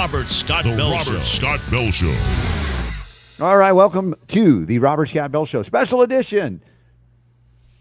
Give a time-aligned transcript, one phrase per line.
[0.00, 1.20] Robert Scott The Bell Robert Show.
[1.20, 2.16] Scott Bell Show.
[3.38, 6.62] All right, welcome to the Robert Scott Bell Show special edition.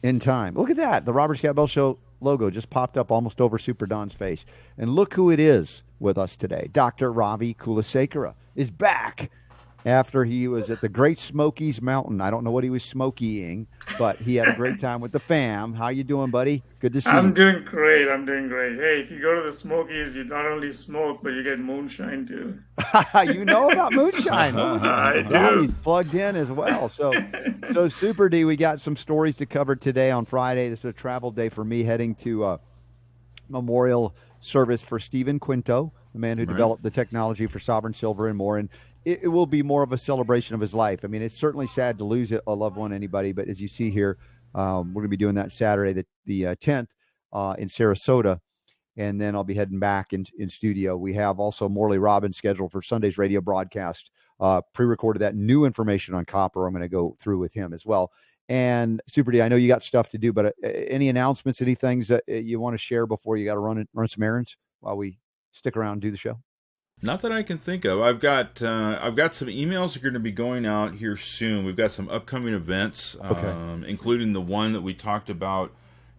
[0.03, 1.05] In time, look at that.
[1.05, 4.43] The Robert Scott Bell Show logo just popped up almost over Super Don's face,
[4.77, 6.69] and look who it is with us today.
[6.73, 7.09] Dr.
[7.09, 9.31] Ravi Kulasekere is back
[9.85, 12.21] after he was at the Great Smokies Mountain.
[12.21, 13.65] I don't know what he was smokying,
[13.97, 15.73] but he had a great time with the fam.
[15.73, 16.63] How you doing, buddy?
[16.79, 17.15] Good to see you.
[17.15, 18.09] I'm doing great.
[18.09, 18.75] I'm doing great.
[18.75, 22.25] Hey, if you go to the Smokies, you not only smoke, but you get moonshine
[22.25, 22.59] too.
[23.33, 24.55] you know about moonshine.
[24.57, 25.35] I do.
[25.35, 26.89] Robbie's plugged in as well.
[26.89, 27.13] So,
[27.73, 30.69] so Super D, we got some stories to cover today on Friday.
[30.69, 32.57] This is a travel day for me, heading to uh,
[33.49, 38.37] memorial service for Stephen Quinto, the man who developed the technology for Sovereign Silver and
[38.37, 38.57] more.
[38.57, 38.69] And
[39.05, 41.01] it, it will be more of a celebration of his life.
[41.03, 43.89] I mean, it's certainly sad to lose a loved one, anybody, but as you see
[43.89, 44.17] here,
[44.55, 46.87] um, we're going to be doing that Saturday, the the uh, 10th,
[47.33, 48.39] uh, in Sarasota
[48.99, 50.97] and then I'll be heading back in, in studio.
[50.97, 54.11] We have also Morley Robbins scheduled for Sunday's radio broadcast.
[54.41, 56.67] Uh, pre-recorded that new information on copper.
[56.67, 58.11] I'm going to go through with him as well.
[58.49, 61.75] And Super D, I know you got stuff to do, but uh, any announcements, any
[61.75, 64.57] things that uh, you want to share before you got to run run some errands
[64.81, 65.17] while we
[65.53, 66.37] stick around and do the show?
[67.01, 68.01] Not that I can think of.
[68.01, 71.15] I've got uh, I've got some emails that are going to be going out here
[71.15, 71.63] soon.
[71.65, 73.47] We've got some upcoming events, Okay.
[73.47, 75.71] um, including the one that we talked about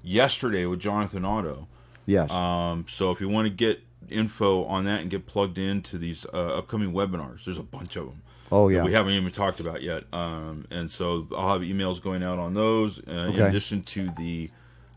[0.03, 1.69] yesterday with Jonathan Otto.
[2.07, 2.31] Yes.
[2.31, 6.25] Um, so if you want to get info on that and get plugged into these
[6.33, 8.23] uh, upcoming webinars, there's a bunch of them.
[8.51, 8.83] oh that yeah.
[8.83, 10.05] we haven't even talked about yet.
[10.15, 14.51] Um, and so I'll have emails going out on those, uh, in addition to the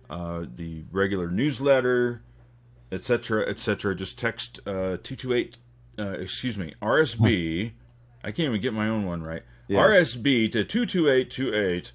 [0.09, 2.22] uh, the regular newsletter,
[2.92, 3.95] etc., etc.
[3.95, 5.58] Just text uh, two two eight,
[6.00, 7.72] uh, excuse me, RSB.
[8.24, 9.44] I can't even get my own one right.
[9.68, 9.80] Yeah.
[9.80, 11.92] RSB to two two eight two eight,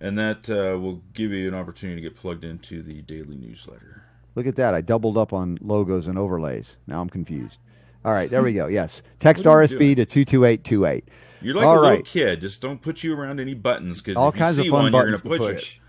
[0.00, 4.02] and that uh, will give you an opportunity to get plugged into the daily newsletter.
[4.34, 4.74] Look at that.
[4.74, 6.76] I doubled up on logos and overlays.
[6.86, 7.58] Now I'm confused.
[8.04, 8.66] All right, there we go.
[8.66, 9.02] Yes.
[9.18, 9.96] Text What are you RSB doing?
[9.96, 11.08] to 22828.
[11.40, 12.40] You're like All a little kid.
[12.40, 15.20] Just don't put you around any buttons because all kinds see of fun one, buttons
[15.20, 15.62] going to push, push.
[15.64, 15.80] it.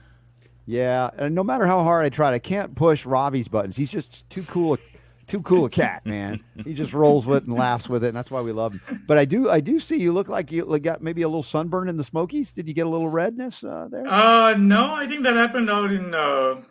[0.65, 3.75] Yeah, and no matter how hard I tried, I can't push Robbie's buttons.
[3.77, 4.77] He's just too cool,
[5.27, 6.43] too cool a cat, man.
[6.63, 9.03] he just rolls with it and laughs with it, and that's why we love him.
[9.07, 11.89] But I do, I do see you look like you got maybe a little sunburn
[11.89, 12.53] in the Smokies.
[12.53, 14.07] Did you get a little redness uh, there?
[14.07, 16.61] Uh, no, I think that happened out in uh,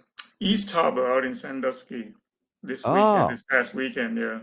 [0.41, 2.13] East Harbor, out in Sandusky,
[2.63, 2.95] this Oh.
[2.95, 4.19] weekend, this past weekend.
[4.19, 4.41] Yeah.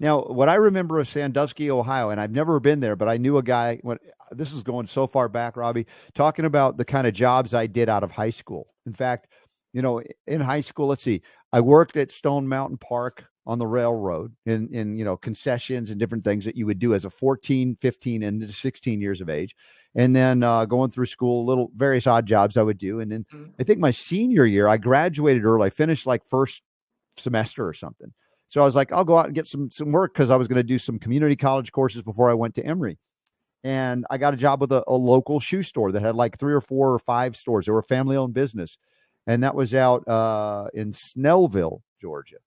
[0.00, 3.36] Now, what I remember of Sandusky, Ohio, and I've never been there, but I knew
[3.36, 3.78] a guy.
[3.82, 7.66] What this is going so far back, Robbie, talking about the kind of jobs I
[7.66, 8.68] did out of high school.
[8.86, 9.28] In fact,
[9.72, 13.66] you know, in high school, let's see, I worked at Stone Mountain Park on the
[13.66, 17.10] railroad in in you know concessions and different things that you would do as a
[17.10, 19.54] 14 15 and 16 years of age.
[19.94, 23.00] And then uh, going through school little various odd jobs i would do.
[23.00, 23.50] And then Mhm.
[23.58, 26.62] i think my senior year i graduated early i finished like first
[27.16, 28.12] semester or something.
[28.48, 30.46] So i was like i'll go out and get some some work because i was
[30.48, 32.98] going to do some community college courses before i went to emory.
[33.64, 36.52] And i got a job with a, a local shoe store that had like three
[36.54, 37.66] or four or five stores.
[37.66, 38.78] They were a family owned business.
[39.26, 42.38] And that was out uh, in snellville georgia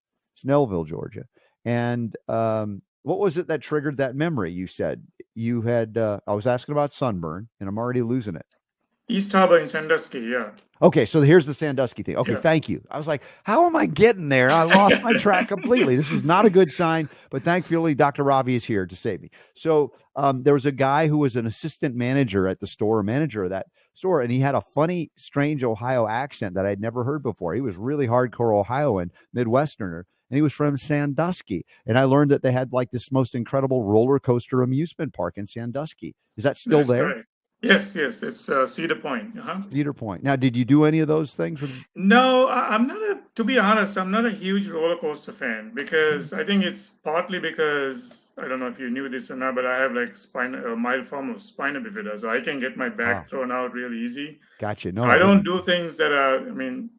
[0.44, 1.24] snellville georgia
[1.66, 5.04] and um, what was it that triggered that memory you said
[5.36, 8.46] you had uh, i was asking about sunburn and i'm already losing it
[9.08, 10.50] East Harbor in Sandusky, yeah.
[10.82, 12.18] Okay, so here's the Sandusky thing.
[12.18, 12.40] Okay, Yeah.
[12.40, 12.84] thank you.
[12.90, 14.50] I was like, how am I getting there?
[14.50, 15.96] I lost my track completely.
[15.96, 18.24] This is not a good sign, but thankfully, Dr.
[18.24, 19.30] Ravi is here to save me.
[19.56, 23.44] So um, there was a guy who was an assistant manager at the store, manager
[23.44, 27.22] of that store, and he had a funny, strange Ohio accent that I'd never heard
[27.22, 27.54] before.
[27.54, 31.66] He was really hardcore Ohioan, Midwesterner, and he was from Sandusky.
[31.86, 35.48] And I learned that they had like this most incredible roller coaster amusement park in
[35.48, 36.14] Sandusky.
[36.36, 37.04] Is that still That's there?
[37.14, 37.28] correct.
[37.62, 39.40] Yes, yes, it's uh, Cedar Point.
[39.40, 39.62] Uh-huh.
[39.72, 40.24] Cedar Point.
[40.24, 41.64] Now, did you do any of those things?
[41.96, 45.72] No, I- I'm not a, to be honest, I'm not a huge roller coaster fan
[45.74, 49.56] because I think it's partly because I don't know if you knew this or not,
[49.56, 52.76] but I have like spine, a mild form of spina bifida, so I can get
[52.76, 53.26] my back Wow.
[53.30, 54.38] thrown out really easy.
[54.60, 54.92] gotcha.
[54.92, 56.90] No, so I don't do things that are, I mean,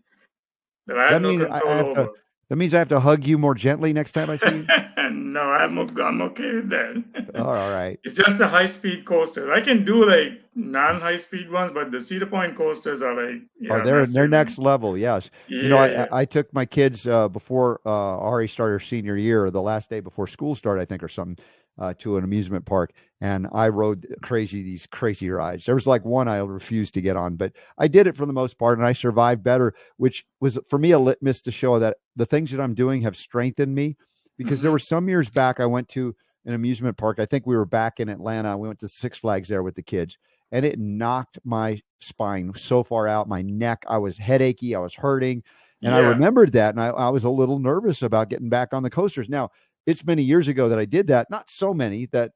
[0.87, 2.11] that I have That no means I- I control have to- over.
[2.49, 4.67] That means I have to hug you more gently next time I see you.
[5.11, 7.05] no, I'm I'm okay with that.
[7.35, 7.99] all right.
[8.05, 9.53] It's just a high speed coaster.
[9.53, 13.43] I can do like non high speed ones, but the Cedar Point coasters are like
[13.59, 14.97] yeah, oh, they're they're next level.
[14.97, 15.31] Yes.
[15.49, 16.07] Yeah, you know, I, yeah.
[16.13, 19.91] I I took my kids uh, before uh, Ari started her senior year, the last
[19.91, 21.45] day before school started, I think, or something,
[21.79, 25.65] uh, to an amusement park, and I rode crazy these crazy rides.
[25.65, 28.33] There was like one I refused to get on, but I did it for the
[28.33, 31.97] most part, and I survived better, which was for me a litmus to show that
[32.15, 33.97] the things that I'm doing have strengthened me.
[34.39, 34.73] Because there Mhm.
[34.73, 36.15] were some years back I went to
[36.45, 37.19] an amusement park.
[37.19, 38.59] I think we were back in Atlanta.
[38.59, 40.19] We went to Six Flags there with the kids,
[40.53, 43.83] and it knocked my spine so far out, my neck.
[43.89, 44.77] I was headachy.
[44.77, 45.43] I was hurting.
[45.83, 48.83] And I remembered that, and I, I was a little nervous about getting back on
[48.83, 49.29] the coasters.
[49.29, 49.51] Now,
[49.87, 51.31] it's many years ago that I did that.
[51.31, 52.33] Not so many that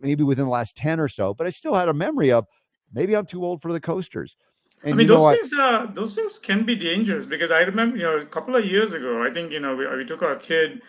[0.00, 2.46] maybe within the last 10 or so, but I still had a memory of
[2.92, 4.36] maybe I'm too old for the coasters.
[4.84, 8.04] And I mean, those things are those things can be dangerous because I remember, you
[8.04, 10.82] know, a couple of years ago, I think, you know, we, we took our kid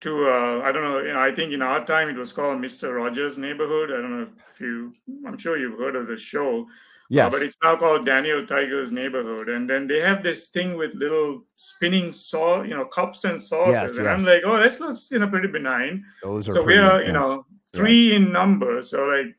[0.00, 2.60] to uh, I don't know, you know, I think in our time it was called
[2.60, 3.90] Mister Rogers' Neighborhood.
[3.90, 4.92] I don't know if you,
[5.26, 6.66] I'm sure you've heard of the show.
[7.08, 10.76] Yeah, uh, but it's now called Daniel Tiger's Neighborhood, and then they have this thing
[10.76, 14.20] with little spinning saw, you know, cups and saucers, yes, and yes.
[14.20, 16.04] I'm like, oh, this looks you know pretty benign.
[16.20, 18.82] Those are so we are, you know, three in number.
[18.82, 19.34] So like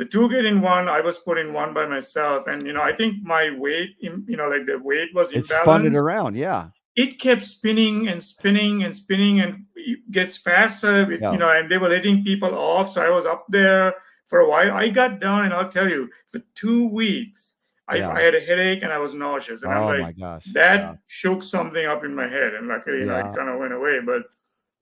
[0.00, 2.80] the two get in one, I was put in one by myself, and you know,
[2.80, 6.70] I think my weight, you know, like the weight was it spun it around, yeah.
[6.96, 11.32] It kept spinning and spinning and spinning, and it gets faster, yeah.
[11.32, 12.90] you know, and they were letting people off.
[12.90, 13.94] So I was up there
[14.26, 14.72] for a while.
[14.72, 17.54] I got down, and I'll tell you, for two weeks,
[17.86, 18.10] I, yeah.
[18.10, 20.44] I had a headache and I was nauseous, and oh, I'm like, my gosh.
[20.54, 20.94] that yeah.
[21.08, 23.18] shook something up in my head, and luckily, yeah.
[23.18, 24.22] I kind of went away, but.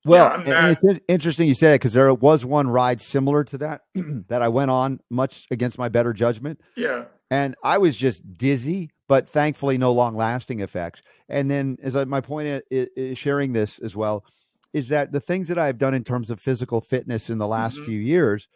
[0.09, 3.59] Well, yeah, and it's interesting you say that because there was one ride similar to
[3.59, 3.83] that
[4.29, 6.61] that I went on much against my better judgment.
[6.77, 7.05] Yeah.
[7.31, 11.03] And I was just dizzy, but thankfully no long lasting effects.
[11.29, 14.25] And then, as I, my point is, is, sharing this as well,
[14.73, 17.77] is that the things that I've done in terms of physical fitness in the last
[17.77, 17.87] mm-hmm.
[17.87, 18.49] few years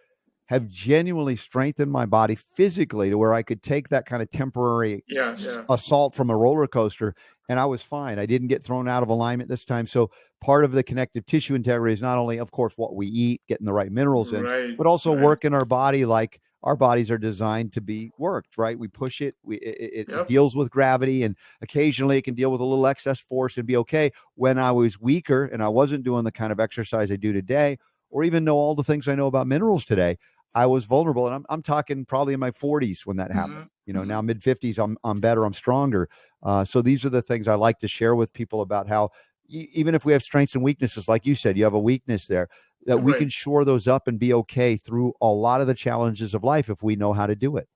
[0.46, 5.04] have genuinely strengthened my body physically to where I could take that kind of temporary
[5.08, 5.64] yeah, yeah.
[5.69, 7.14] assault from a roller coaster
[7.49, 8.19] and I was fine.
[8.19, 9.87] I didn't get thrown out of alignment this time.
[9.87, 10.10] So
[10.43, 13.65] part of the connective tissue integrity is not only, of course, what we eat, getting
[13.65, 15.25] the right minerals in, right, but also right.
[15.25, 18.79] work in our body like our bodies are designed to be worked, right?
[18.79, 20.29] We push it, we it, it yep.
[20.29, 23.77] deals with gravity, and occasionally it can deal with a little excess force and be
[23.79, 24.12] okay.
[24.35, 27.79] When I was weaker and I wasn't doing the kind of exercise I do today,
[28.11, 30.19] or even know all the things I know about minerals today,
[30.55, 33.38] I was vulnerable, and I'm I'm talking probably in my 40s when that mm-hmm.
[33.38, 33.67] happened.
[33.87, 34.09] You know, mm-hmm.
[34.09, 36.09] now mid 50s, I'm I'm better, I'm stronger.
[36.43, 39.11] Uh, so these are the things I like to share with people about how
[39.52, 42.49] even if we have strengths and weaknesses, like you said, you have a weakness there
[42.87, 43.04] that right.
[43.04, 46.43] we can shore those up and be okay through a lot of the challenges of
[46.43, 47.69] life if we know how to do it.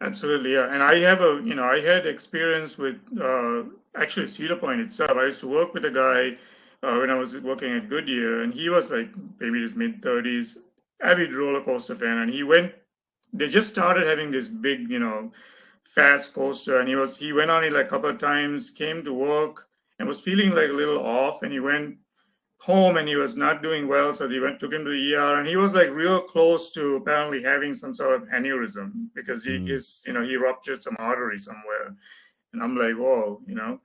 [0.00, 0.72] Absolutely, yeah.
[0.72, 3.62] And I have a, you know, I had experience with uh,
[3.96, 5.12] actually Cedar Point itself.
[5.12, 6.36] I used to work with a guy
[6.86, 9.08] uh, when I was working at Goodyear, and he was like
[9.40, 10.58] maybe his mid 30s
[11.02, 12.72] avid roller coaster fan, and he went.
[13.32, 15.32] They just started having this big, you know,
[15.84, 18.70] fast coaster, and he was he went on it like a couple of times.
[18.70, 19.68] Came to work
[19.98, 21.96] and was feeling like a little off, and he went
[22.60, 25.38] home and he was not doing well, so they went took him to the ER,
[25.38, 29.52] and he was like real close to apparently having some sort of aneurysm because he
[29.52, 29.70] mm.
[29.70, 31.94] is, you know, he ruptured some artery somewhere,
[32.52, 33.80] and I'm like, whoa, you know.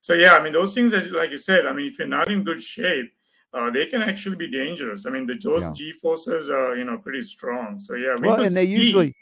[0.00, 2.30] So yeah, I mean, those things, as like you said, I mean, if you're not
[2.30, 3.12] in good shape,
[3.54, 5.06] uh, they can actually be dangerous.
[5.06, 5.72] I mean, the those yeah.
[5.72, 7.78] G forces are you know pretty strong.
[7.78, 9.14] So yeah, we well, and they usually,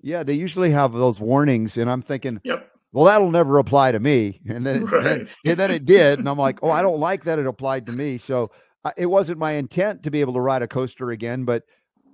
[0.00, 2.71] yeah, they usually have those warnings, and I'm thinking, yep.
[2.92, 5.20] Well, that'll never apply to me, and then, right.
[5.20, 7.86] and, and then it did, and I'm like, oh, I don't like that it applied
[7.86, 8.18] to me.
[8.18, 8.50] So
[8.84, 11.62] uh, it wasn't my intent to be able to ride a coaster again, but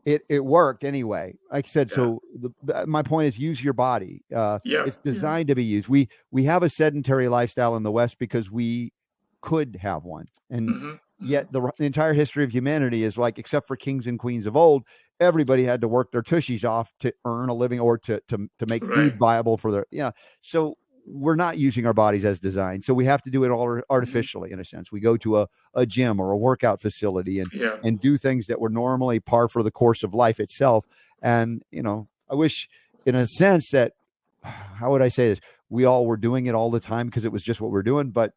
[0.04, 1.34] it it worked anyway.
[1.50, 1.96] Like I said, yeah.
[1.96, 2.22] so
[2.62, 4.22] the, my point is use your body.
[4.34, 5.52] Uh, yeah, it's designed yeah.
[5.52, 5.88] to be used.
[5.88, 8.92] We we have a sedentary lifestyle in the West because we
[9.40, 13.66] could have one, and mm-hmm yet the, the, entire history of humanity is like except
[13.66, 14.84] for kings and queens of old
[15.20, 18.66] everybody had to work their tushies off to earn a living or to to, to
[18.68, 18.94] make right.
[18.94, 20.10] food viable for their yeah
[20.40, 23.66] so we're not using our bodies as designed so we have to do it all
[23.66, 23.80] mm-hmm.
[23.90, 27.52] artificially in a sense we go to a, a gym or a workout facility and
[27.52, 27.76] yeah.
[27.82, 30.86] and do things that were normally par for the course of life itself
[31.22, 32.68] and you know i wish
[33.06, 33.92] in a sense that
[34.42, 37.32] how would i say this we all were doing it all the time because it
[37.32, 38.32] was just what we're doing but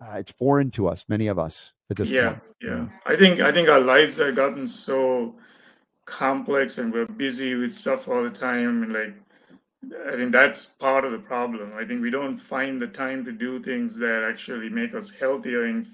[0.00, 2.42] uh, it's foreign to us many of us at this yeah, point.
[2.62, 5.34] Yeah, I think I think our lives have gotten so
[6.06, 9.14] complex and we're busy with stuff all the time and like
[10.08, 11.72] I think that's part of the problem.
[11.76, 15.64] I think we don't find the time to do things that actually make us healthier
[15.66, 15.86] and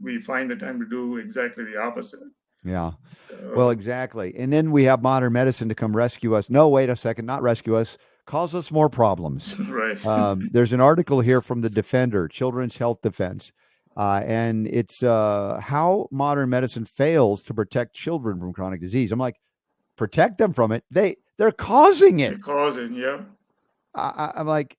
[0.00, 2.20] we find the time to do exactly the opposite.
[2.64, 2.92] Yeah.
[3.28, 4.34] So, well, exactly.
[4.36, 6.50] And then we have modern medicine to come rescue us.
[6.50, 7.96] No, wait a second, not rescue us,
[8.26, 9.58] cause us more problems.
[9.68, 10.04] right.
[10.04, 13.50] Um, there's an article here from the Defender, Children's Health Defense,
[14.00, 19.12] uh, and it's uh, how modern medicine fails to protect children from chronic disease.
[19.12, 19.38] I'm like,
[19.96, 20.84] protect them from it.
[20.90, 22.30] They they're causing it.
[22.30, 23.20] They're causing, yeah.
[23.94, 24.78] I, I'm like,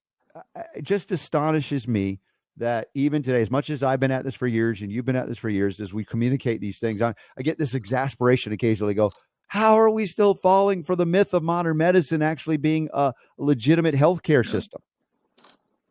[0.73, 2.19] it just astonishes me
[2.57, 5.15] that even today, as much as I've been at this for years and you've been
[5.15, 8.95] at this for years, as we communicate these things, I, I get this exasperation occasionally.
[8.95, 9.11] Go,
[9.49, 13.93] how are we still falling for the myth of modern medicine actually being a legitimate
[13.93, 14.81] healthcare system?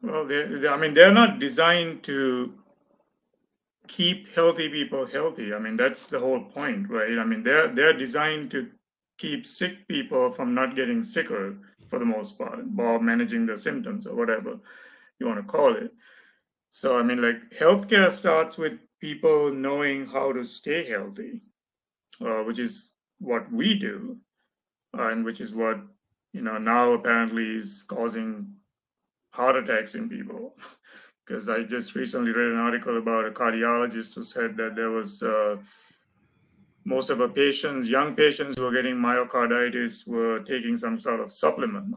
[0.03, 2.55] Well, they, I mean, they're not designed to
[3.90, 5.52] keep healthy people healthy.
[5.52, 7.18] I mean, that's the whole point, right?
[7.18, 8.70] I mean, they're they're designed to
[9.18, 11.56] keep sick people from not getting sicker
[11.88, 14.59] for the most part, while managing the symptoms or whatever
[15.18, 15.92] you want to call it.
[16.70, 21.42] So, I mean, like healthcare starts with people knowing how to stay healthy,
[22.25, 24.16] uh, which is what we do,
[24.97, 25.78] uh, and which is what
[26.32, 28.54] you know now apparently is causing
[29.32, 30.56] heart attacks in people.
[31.31, 35.23] Because I just recently read an article about a cardiologist who said that there was
[35.23, 35.59] uh,
[36.85, 41.31] most of her patients, young patients who were getting myocarditis, were taking some sort of
[41.31, 41.95] supplement,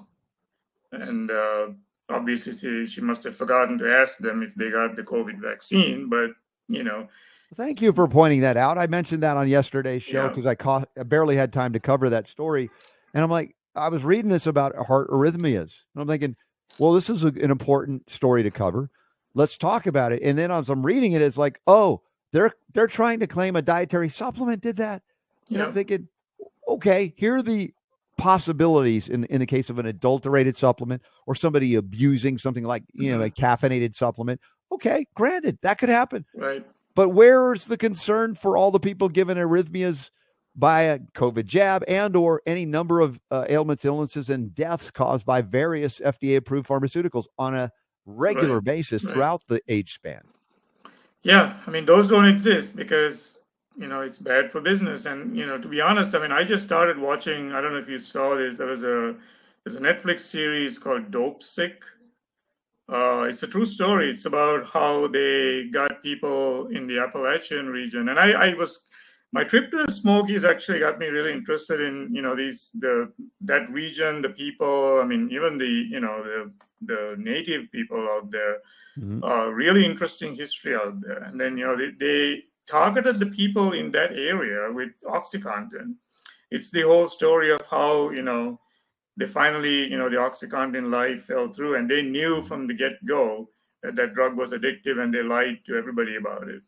[0.92, 1.70] and uh,
[2.10, 6.10] obviously she, she must have forgotten to ask them if they got the COVID vaccine,
[6.10, 6.30] but
[6.68, 7.08] you know.
[7.56, 8.78] Thank you for pointing that out.
[8.78, 10.28] I mentioned that on yesterday's show Yeah.
[10.28, 12.70] because I, caught, I barely had time to cover that story.
[13.16, 15.74] And I'm like, I was reading this about heart arrhythmias.
[15.94, 16.36] And I'm thinking,
[16.80, 18.90] well, this is a, an important story to cover.
[19.36, 20.22] Let's talk about it.
[20.24, 23.62] And then as I'm reading it, it's like, oh, they're they're trying to claim a
[23.62, 25.02] dietary supplement did that.
[25.50, 25.66] And Yeah.
[25.66, 26.08] I'm thinking,
[26.68, 27.74] okay, here are the
[28.18, 33.16] possibilities in in the case of an adulterated supplement or somebody abusing something like you
[33.16, 34.40] know a caffeinated supplement.
[34.72, 36.26] Okay, granted, that could happen.
[36.36, 36.66] Right.
[36.96, 40.10] But where's the concern for all the people given arrhythmias
[40.56, 45.26] by a COVID jab and or any number of uh, ailments, illnesses, and deaths caused
[45.26, 47.72] by various FDA-approved pharmaceuticals on a
[48.06, 49.14] regular Right, basis right.
[49.14, 50.24] throughout the age span?
[51.24, 53.40] Yeah, I mean those don't exist because
[53.78, 55.06] you know it's bad for business.
[55.06, 57.54] And you know, to be honest, I mean I just started watching.
[57.54, 58.58] I don't know if you saw this.
[58.58, 59.16] There was a
[59.64, 61.84] there's a Netflix series called Dopesick.
[62.92, 64.10] Uh, it's a true story.
[64.10, 68.10] It's about how they got people in the Appalachian region.
[68.10, 68.90] And I, I was
[69.32, 73.12] my trip to the Smokies actually got me really interested in you know these the
[73.42, 75.00] that region, the people.
[75.02, 76.52] I mean, even the you know the
[76.86, 78.58] the native people out there
[78.98, 79.24] Mhm.
[79.24, 81.24] uh, really interesting history out there.
[81.24, 85.96] And then, you know, they, they targeted the people in that area with OxyContin.
[86.52, 88.60] It's the whole story of how, you know,
[89.18, 93.04] they finally, you know, the OxyContin lie fell through and they knew from the get
[93.06, 93.50] go
[93.82, 96.62] that that drug was addictive and they lied to everybody about it.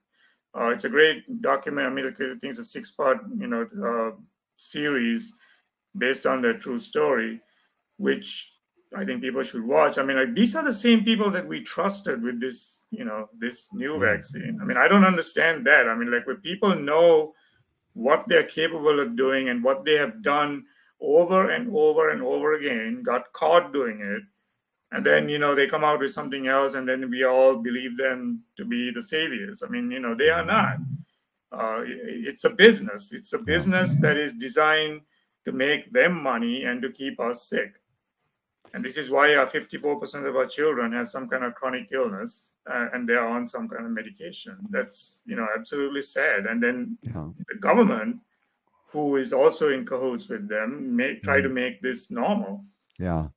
[0.57, 1.87] Uh, it's a great document.
[1.87, 4.11] I mean, I think it's a six part, you know, uh,
[4.57, 5.33] series
[5.97, 7.41] based on their true story,
[7.97, 8.54] which
[8.95, 9.97] I think people should watch.
[9.97, 13.27] I mean, like these are the same people that we trusted with this, you know,
[13.37, 14.57] this new vaccine.
[14.61, 15.87] I mean, I don't understand that.
[15.87, 17.33] I mean, like when people know
[17.93, 20.63] what they're capable of doing and what they have done
[21.01, 24.23] over and over and over again, got caught doing it,
[24.91, 27.97] and then you know they come out with something else, and then we all believe
[27.97, 29.61] them to be the saviors.
[29.61, 30.77] I mean, you know, they are not.
[31.51, 33.11] Uh, it's a business.
[33.11, 35.01] It's a business that is designed
[35.45, 37.75] to make them money and to keep us sick.
[38.75, 42.51] And this is why our 54% of our children have some kind of chronic illness
[42.69, 44.57] uh, and they're on some kind of medication.
[44.69, 46.45] That's, you know, absolutely sad.
[46.45, 47.29] And then Yeah.
[47.47, 48.17] the government,
[48.91, 52.65] who is also in cahoots with them, may try to make this normal.
[52.99, 53.29] Yeah.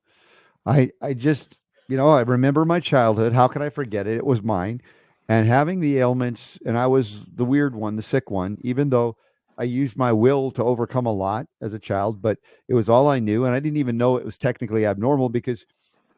[0.65, 3.31] I I just you know, I remember my childhood.
[3.33, 4.17] How could I forget it?
[4.17, 4.81] It was mine.
[5.29, 9.15] And having the ailments, and I was the weird one, the sick one, even though
[9.59, 12.37] I used my will to overcome a lot as a child, but
[12.69, 13.43] it was all I knew.
[13.45, 15.65] And I didn't even know it was technically abnormal because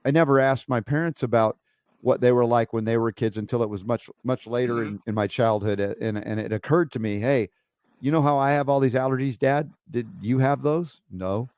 [0.05, 1.57] I never asked my parents about
[2.01, 4.87] what they were like when they were kids until it was much, much later Mhm.
[4.87, 5.79] in, in my childhood.
[5.79, 7.49] And, and it occurred to me, hey,
[7.99, 9.71] you know how I have all these allergies, Dad?
[9.89, 11.01] Did you have those?
[11.11, 11.49] No.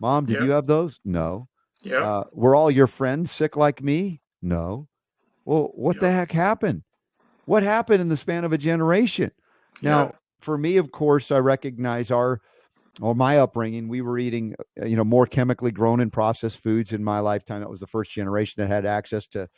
[0.00, 0.44] Mom, did Yeah.
[0.44, 0.98] you have those?
[1.04, 1.48] No.
[1.82, 2.02] Yeah.
[2.02, 4.20] Uh, were all your friends sick like me?
[4.42, 4.88] No.
[5.44, 6.82] Well, what the heck happened?
[7.44, 9.30] What happened in the span of a generation?
[9.80, 10.12] Now, Yeah.
[10.46, 12.40] For me, of course, I recognize our
[13.02, 13.88] or my upbringing.
[13.88, 17.60] We were eating, uh, you know, more chemically grown and processed foods in my lifetime.
[17.60, 19.48] That was the first generation that had access to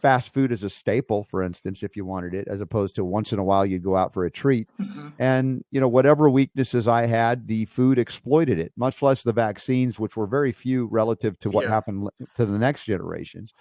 [0.00, 3.32] fast food as a staple, for instance, if you wanted it, as opposed to once
[3.32, 4.68] in a while you'd go out for a treat.
[4.78, 5.12] Mhm.
[5.18, 9.98] And, you know, whatever weaknesses I had, the food exploited it, much less the vaccines,
[10.00, 11.68] which were very few relative to what Yeah.
[11.68, 13.54] happened to the next generations.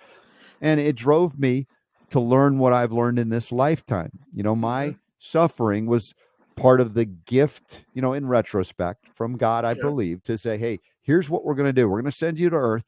[0.62, 1.68] And it drove me
[2.12, 4.12] to learn what I've learned in this lifetime.
[4.34, 5.00] You know, my Mhm.
[5.20, 6.14] suffering was
[6.58, 9.82] part of the gift, you know, in retrospect from God, I Yeah.
[9.82, 11.88] believe, to say, hey, here's what we're going to do.
[11.88, 12.86] We're going to send you to earth.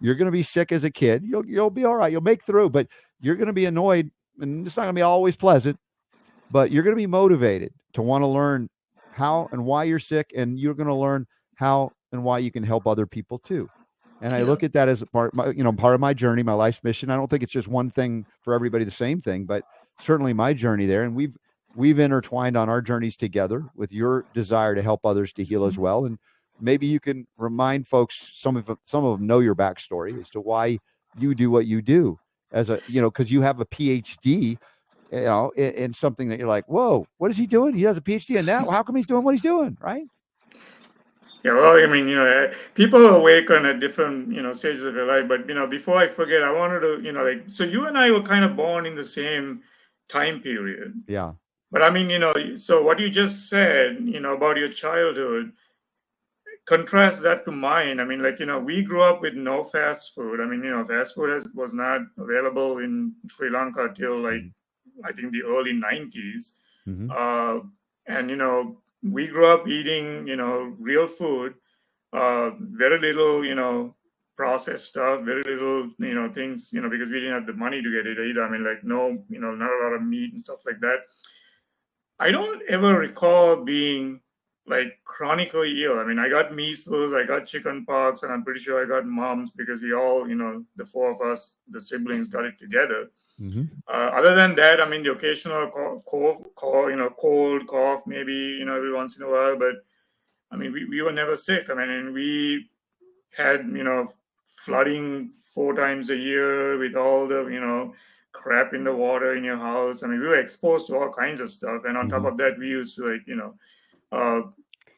[0.00, 1.24] You're going to be sick as a kid.
[1.24, 2.12] You'll, you'll be all right.
[2.12, 2.86] You'll make through, but
[3.20, 4.10] you're going to be annoyed
[4.40, 5.78] and it's not going to be always pleasant
[6.50, 8.68] but you're going to be motivated to want to learn
[9.10, 12.62] how and why you're sick and you're going to learn how and why you can
[12.62, 13.68] help other people too
[14.20, 14.44] and i Yeah.
[14.44, 16.82] look at that as a part my, you know part of my journey my life's
[16.84, 19.64] mission i don't think it's just one thing for everybody the same thing but
[20.00, 21.36] certainly my journey there and we've
[21.74, 25.78] we've intertwined on our journeys together with your desire to help others to heal as
[25.78, 26.18] well and
[26.60, 30.30] maybe you can remind folks some of them- some of them know your backstory as
[30.30, 30.78] to why
[31.18, 32.18] you do what you do
[32.52, 34.58] as a you know because you have a phd
[35.10, 37.74] you know, in, in something that you're like, whoa, what is he doing?
[37.74, 38.62] He has a PhD in that.
[38.62, 39.76] Well, how come he's doing what he's doing?
[39.80, 40.04] Right?
[41.44, 44.94] Yeah, well, I mean, you know, uh, people awaken at different, you know, stages of
[44.94, 45.28] their life.
[45.28, 47.96] But you know, before I forget, I wanted to, you know, like, so you and
[47.96, 49.62] I were kind of born in the same
[50.08, 51.00] time period.
[51.06, 51.32] Yeah.
[51.70, 55.52] But I mean, you know, so what you just said, you know, about your childhood,
[56.64, 58.00] contrast that to mine.
[58.00, 60.40] I mean, like, you know, we grew up with no fast food.
[60.40, 64.42] I mean, you know, fast food has, was not available in Sri Lanka till like,
[65.04, 66.54] I think the early 90s.
[66.84, 67.60] hmm Uh,
[68.06, 71.54] and, you know, we grew up eating, you know, real food,
[72.14, 73.94] uh, very little, you know,
[74.36, 77.82] processed stuff, very little, you know, things, you know, because we didn't have the money
[77.82, 78.42] to get it either.
[78.42, 81.00] I mean, like, no, you know, not a lot of meat and stuff like that.
[82.18, 84.20] I don't ever recall being
[84.66, 85.98] like chronically ill.
[85.98, 89.06] I mean, I got measles, I got chicken pox, and I'm pretty sure I got
[89.06, 93.10] mumps because we all, you know, the four of us, the siblings, got it together.
[93.38, 95.68] hmm Uh, other than that, I mean, the occasional
[96.10, 99.56] cough, you know, cold cough, maybe, you know, every once in a while.
[99.56, 99.76] But
[100.50, 101.70] I mean, we, we were never sick.
[101.70, 102.68] I mean, and we
[103.36, 104.08] had, you know,
[104.64, 107.94] flooding four times a year with all the, you know,
[108.38, 110.02] crap in the water in your house.
[110.02, 111.82] I mean, we were exposed to all kinds of stuff.
[111.86, 112.28] And on top Mhm.
[112.32, 113.54] of that, we used to like, you know,
[114.12, 114.40] uh,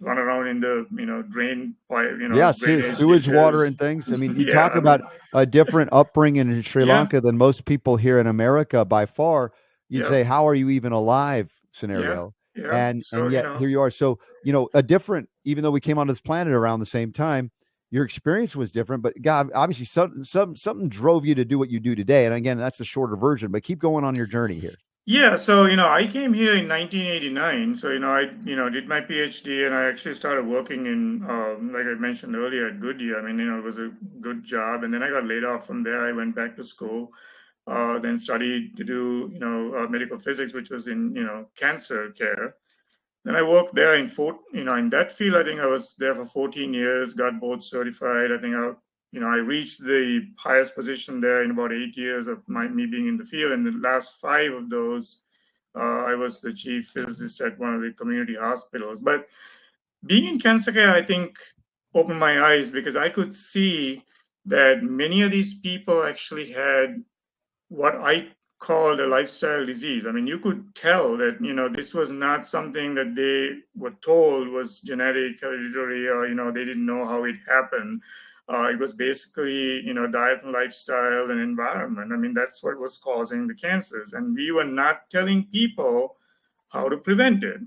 [0.00, 4.12] run around in the, you know, drain pipe, you know, Yeah, sewage water and things.
[4.12, 5.00] I mean, you Yeah, talk about
[5.32, 6.94] a different upbringing in Sri Yeah.
[6.94, 9.52] Lanka than most people here in America by far.
[9.88, 10.08] You Yeah.
[10.08, 12.34] say, "How are you even alive?" Scenario,
[12.70, 13.90] and so, and you yet know, here you are.
[13.90, 15.28] So you know, a different.
[15.44, 17.50] Even though we came onto this planet around the same time,
[17.90, 19.02] your experience was different.
[19.02, 22.24] But God, obviously, some some something drove you to do what you do today.
[22.26, 23.50] And again, that's the shorter version.
[23.50, 24.74] But keep going on your journey here.
[25.06, 27.76] Yeah, so you know, I came here in 1989.
[27.76, 31.24] So you know, I you know did my PhD, and I actually started working in,
[31.28, 33.18] um, like I mentioned earlier, at Goodyear.
[33.18, 35.66] I mean, you know, it was a good job, and then I got laid off
[35.66, 36.06] from there.
[36.06, 37.12] I went back to school,
[37.66, 41.46] uh, then studied to do you know uh, medical physics, which was in you know
[41.56, 42.54] cancer care.
[43.24, 45.36] Then I worked there in four, you know, in that field.
[45.36, 48.32] I think I was there for 14 years, got board certified.
[48.32, 48.72] I think I
[49.12, 52.86] you know, I reached the highest position there in about eight years of my me
[52.86, 53.52] being in the field.
[53.52, 55.22] And the last five of those,
[55.76, 59.00] uh, I was the chief physicist at one of the community hospitals.
[59.00, 59.26] But
[60.06, 61.38] being in cancer care, I think,
[61.92, 64.04] opened my eyes because I could see
[64.46, 67.02] that many of these people actually had
[67.68, 68.28] what I
[68.60, 70.04] called a lifestyle disease.
[70.06, 73.94] I mean, you could tell that, you know, this was not something that they were
[74.02, 78.02] told was genetic, hereditary, or, you know, they didn't know how it happened.
[78.52, 82.12] Uh, it was basically, you know, diet and lifestyle and environment.
[82.12, 84.12] I mean, that's what was causing the cancers.
[84.12, 86.16] And we were not telling people
[86.68, 87.60] how to prevent it.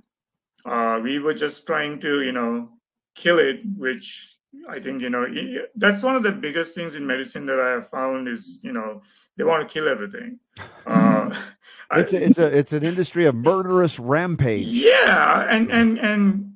[0.65, 2.69] Uh, we were just trying to, you know,
[3.15, 4.37] kill it, which
[4.69, 5.25] I think, you know,
[5.75, 9.01] that's one of the biggest things in medicine that I have found is, you know,
[9.37, 10.39] they want to kill everything.
[10.85, 14.65] Uh, It's a, it's a it's an industry of murderous rampage.
[14.65, 16.53] yeah, and and and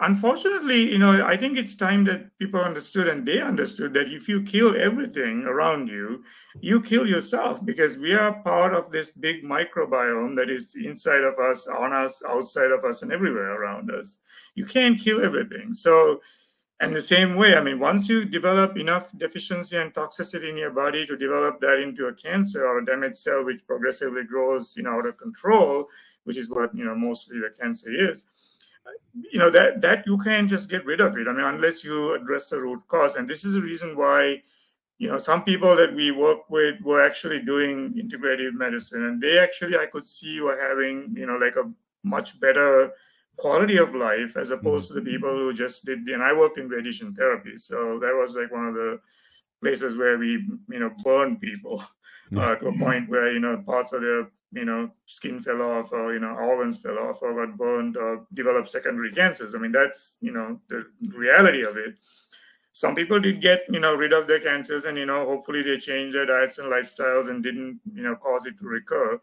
[0.00, 4.28] unfortunately, you know, I think it's time that people understood and they understood that if
[4.28, 6.24] you kill everything around you,
[6.60, 11.38] you kill yourself because we are part of this big microbiome that is inside of
[11.38, 14.18] us, on us, outside of us, and everywhere around us.
[14.54, 15.72] You can't kill everything.
[15.74, 16.20] So,
[16.80, 20.70] and the same way, I mean, once you develop enough deficiency and toxicity in your
[20.70, 24.84] body to develop that into a cancer or a damaged cell, which progressively grows, you
[24.84, 25.88] know, out of control,
[26.28, 28.26] which is what you know mostly the cancer is
[28.86, 28.90] uh,
[29.32, 31.26] you know that that you can't just get rid of it.
[31.26, 33.16] I mean unless you address the root cause.
[33.16, 34.42] And this is the reason why
[34.98, 39.04] you know some people that we work with were actually doing integrative medicine.
[39.06, 41.64] And they actually i could see were having you know like a
[42.04, 42.92] much better
[43.38, 46.58] quality of life as opposed to the people who just did the, and i worked
[46.58, 49.00] in radiation therapy so that was like one of the
[49.62, 50.30] places where we
[50.70, 51.82] you know burned people
[52.36, 55.92] uh, to a point where you know parts of their you know skin fell off
[55.92, 59.54] or you know organs fell off or got burned or developed secondary cancers.
[59.54, 61.96] I mean that's you know the reality of it.
[62.72, 65.78] Some people did get you know rid of their cancers and you know hopefully they
[65.78, 69.20] changed their diets and lifestyles and didn't you know cause it to recur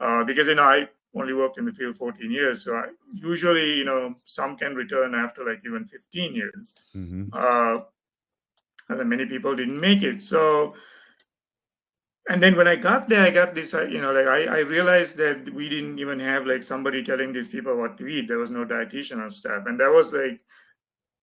[0.00, 3.74] uh, because you know i only worked in the field 14 years so I, usually
[3.74, 7.80] you know some can return after like even 15 years hmm uh,
[8.88, 10.22] and then many people didn't make it.
[10.22, 10.74] So,
[12.28, 14.58] and then when I got there, I got this, uh, you know, like I, I
[14.60, 18.28] realized that we didn't even have like somebody telling these people what to eat.
[18.28, 20.40] There was no dietitian on staff, and that was like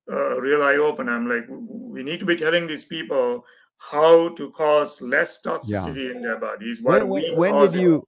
[0.09, 1.13] a real eye opener.
[1.15, 3.45] I'm like, we need to be telling these people
[3.77, 6.81] how to cause less toxicity in their bodies.
[6.81, 8.07] When, we when, when did you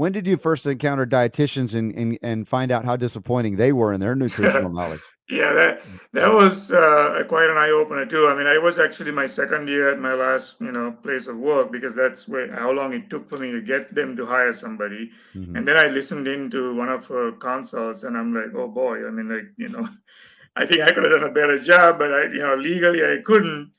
[0.00, 3.92] when did you first encounter dietitians and, and and find out how disappointing they were
[3.92, 5.02] in their nutritional knowledge?
[5.28, 5.82] Yeah, that
[6.14, 8.26] that was uh, quite an eye opener too.
[8.26, 11.36] I mean, I was actually my second year at my last, you know, place of
[11.36, 14.54] work because that's where how long it took for me to get them to hire
[14.54, 15.10] somebody.
[15.34, 15.54] Mhm.
[15.54, 19.10] And then I listened into one of her consults, and I'm like, oh boy, I
[19.10, 19.86] mean, like, you know,
[20.56, 23.18] I think I could have done a better job, but I, you know, legally I
[23.22, 23.70] couldn't.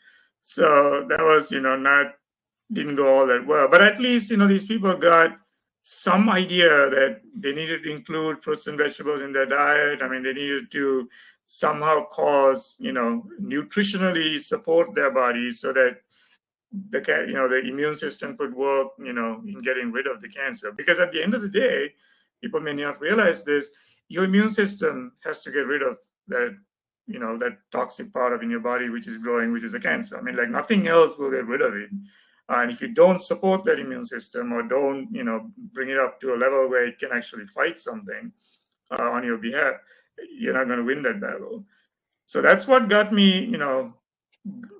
[0.43, 2.13] So that was, you know, not
[2.71, 3.67] didn't go all that well.
[3.67, 5.40] But at least, you know, these people got
[5.81, 10.01] some idea that they needed to include fruits and vegetables in their diet.
[10.01, 11.09] I mean, they needed to
[11.45, 15.97] somehow cause, you know, nutritionally support their bodies so that
[16.89, 20.29] the you know the immune system could work, you know, in getting rid of the
[20.29, 20.71] cancer.
[20.71, 21.93] Because at the end of the day,
[22.41, 23.71] people may not realize this.
[24.07, 26.55] Your immune system has to get rid of that
[27.07, 29.79] you know that toxic part of in your body which is growing which is a
[29.79, 31.89] cancer i mean like nothing else will get rid of it
[32.57, 36.19] and if you don't support that immune system or don't, you know, bring it up
[36.21, 38.31] to a level where it can actually fight something
[38.91, 39.75] uh, on your behalf,
[40.37, 41.63] you're not going to win that battle.
[42.25, 43.93] So that's what got me, you know,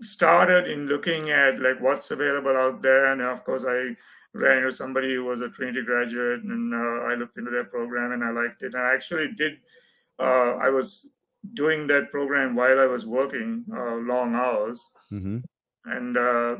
[0.01, 3.11] started in looking at like what's available out there.
[3.11, 3.95] And of course, I
[4.33, 8.11] ran into somebody who was a Trinity graduate, and uh, I looked into their program
[8.13, 8.73] and I liked it.
[8.73, 9.53] And I actually did.
[10.19, 11.05] Uh, I was
[11.53, 15.39] doing that program while I was working uh, long hours, mm-hmm.
[15.85, 16.55] and uh,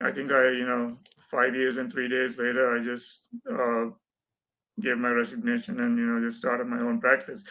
[0.00, 0.96] I think I, you know,
[1.30, 3.86] five years and three days later, I just uh,
[4.80, 7.44] gave my resignation and, you know, just started my own practice.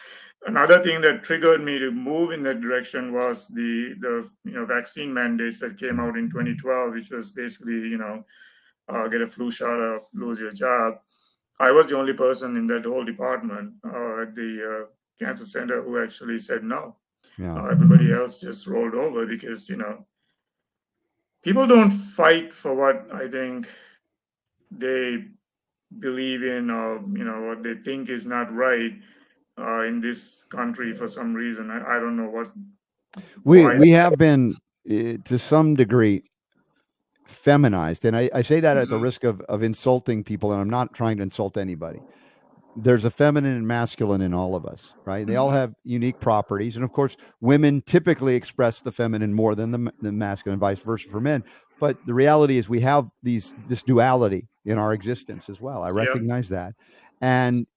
[0.45, 4.65] Another thing that triggered me to move in that direction was the, the you know,
[4.65, 8.23] vaccine mandates that came out in 2012, which was basically, you know,
[8.89, 10.99] uh, get a flu shot or lose your job.
[11.60, 15.81] I was the only person in that whole department uh, at the uh, cancer center
[15.81, 16.95] who actually said no.
[17.39, 17.55] Yeah.
[17.55, 20.05] Uh, everybody else just rolled over because, you know,
[21.45, 23.69] people don't fight for what I think
[24.71, 25.23] they
[25.99, 28.91] believe in or you know what they think is not right
[29.58, 31.71] uh, in this country for some reason.
[31.71, 32.51] I, I don't know what.
[33.45, 34.58] We we have been
[34.89, 36.23] uh, to some degree
[37.25, 39.03] feminized, and I, I say that at the mm-hmm.
[39.03, 42.01] risk of of insulting people, and I'm not trying to insult anybody
[42.76, 45.26] there's a feminine and masculine in all of us, right?
[45.26, 45.58] They all mm-hmm.
[45.58, 50.12] have unique properties, and of course, women typically express the feminine more than the, the
[50.12, 51.44] masculine, vice versa for men.
[51.80, 55.84] But the reality is, we have these this duality in our existence as well.
[55.84, 56.60] I recognize yep.
[56.60, 56.74] that,
[57.22, 57.68] and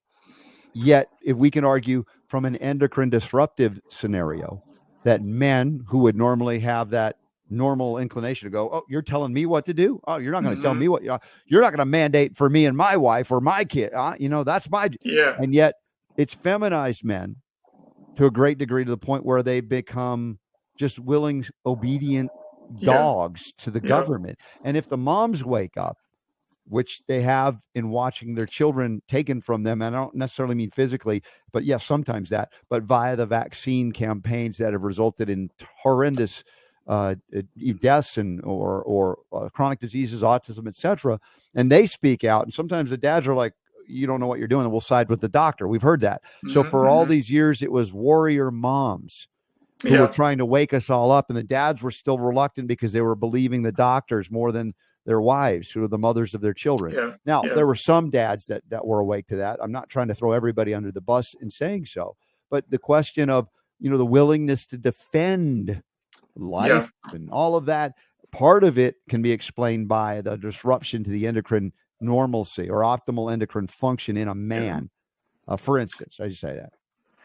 [0.73, 4.63] yet, if we can argue from an endocrine disruptive scenario,
[5.05, 7.17] that men who would normally have that
[7.51, 10.01] normal inclination to go, oh, you're telling me what to do.
[10.07, 10.67] Oh, you're not going to mm-hmm.
[10.67, 13.41] tell me what you you're not going to mandate for me and my wife or
[13.41, 13.93] my kid.
[13.93, 15.37] Uh, you know, that's my yeah.
[15.39, 15.75] And yet,
[16.17, 17.37] it's feminized men
[18.17, 20.39] to a great degree to the point where they become
[20.77, 22.31] just willing, obedient
[22.77, 23.65] dogs yeah.
[23.65, 23.89] to the yeah.
[23.89, 24.39] government.
[24.65, 25.99] And if the moms wake up,
[26.69, 29.83] which they have in watching their children taken from them.
[29.83, 34.59] And I don't necessarily mean physically, but yes, sometimes that, but via the vaccine campaigns
[34.59, 35.51] that have resulted in
[35.83, 36.45] horrendous
[36.89, 37.15] uh,
[37.81, 41.21] deaths and or or uh, chronic diseases, autism, etc.
[41.55, 43.53] And they speak out, and sometimes the dads are like,
[43.87, 45.69] "You don't know what you're doing," and we'll side with the doctor.
[45.69, 46.23] We've heard that.
[46.23, 46.51] Mm-hmm.
[46.51, 47.11] So for all mm-hmm.
[47.11, 49.29] these years, it was warrior moms
[49.83, 50.01] who yeah.
[50.01, 53.03] were trying to wake us all up, and the dads were still reluctant because they
[53.03, 54.73] were believing the doctors more than
[55.05, 56.95] their wives, who are the mothers of their children.
[56.95, 57.13] Yeah.
[57.25, 57.55] Now, yeah.
[57.55, 59.59] there were some dads that that were awake to that.
[59.63, 62.17] I'm not trying to throw everybody under the bus in saying so,
[62.51, 63.49] but the question of
[63.79, 65.83] you know the willingness to defend
[66.39, 67.15] life yeah.
[67.15, 67.95] and all of that.
[68.31, 73.33] Part of it can be explained by the disruption to the endocrine normalcy or optimal
[73.33, 74.91] endocrine function in a man.
[75.47, 75.55] Yeah.
[75.55, 76.73] Uh, for instance, I just say that.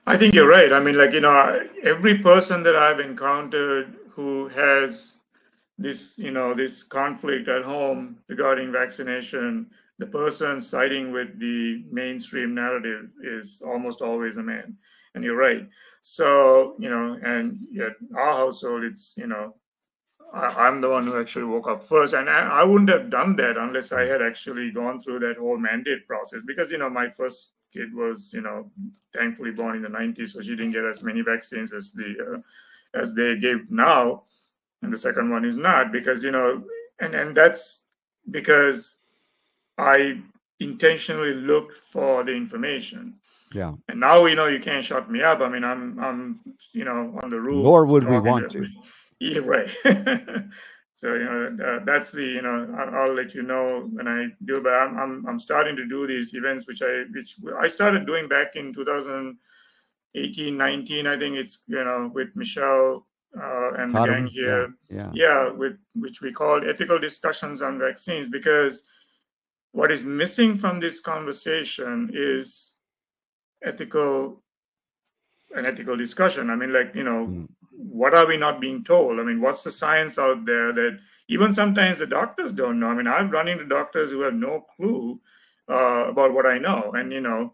[0.06, 0.72] I think you're right.
[0.74, 5.18] I mean, like, you know, every person that I've encountered who has
[5.78, 9.68] this, you know, this conflict at home regarding vaccination,
[10.00, 14.76] the person siding with the mainstream narrative is almost always a man.
[15.16, 15.68] And you're right.
[16.06, 19.56] So, you know, and yet our household, it's, you know,
[20.34, 22.14] I, am the one who actually woke up first.
[22.14, 25.58] And I, I, wouldn't have done that unless I had actually gone through that whole
[25.58, 28.70] mandate process because, you know, my first kid was, you know,
[29.16, 33.00] thankfully born in the 90s, so she didn't get as many vaccines as the, uh,
[33.00, 34.24] as they give now.
[34.82, 36.66] And the second one is not because, you know,
[37.00, 37.86] and, and that's
[38.30, 38.98] because
[39.78, 40.20] I
[40.60, 43.16] intentionally looked for the information.
[43.54, 43.74] Yeah.
[43.88, 45.42] And now you know you can't shut me up.
[45.42, 46.40] I mean, I'm I'm
[46.74, 47.64] you know on the roof.
[47.64, 48.66] Nor would we want to.
[49.20, 49.70] Yeah, right.
[50.96, 54.28] so you know uh, that's the you know I'll, I'll, let you know when I
[54.44, 54.60] do.
[54.60, 58.28] But I'm, I'm I'm starting to do these events, which I which I started doing
[58.28, 61.08] back in 2018, 19.
[61.08, 63.08] I think it's you know with Michelle
[63.42, 64.74] uh, and the gang here.
[64.90, 65.12] Yeah, yeah.
[65.14, 68.84] Yeah, with which we called ethical discussions on vaccines because
[69.72, 72.73] what is missing from this conversation is
[73.64, 74.44] ethical
[75.56, 76.50] an ethical discussion.
[76.50, 77.48] I mean, like, you know, mm.
[77.72, 79.20] what are we not being told?
[79.20, 82.88] I mean, what's the science out there that even sometimes the doctors don't know?
[82.88, 85.20] I mean, I've run into doctors who have no clue
[85.70, 86.94] uh, about what I know.
[86.96, 87.54] And, you know,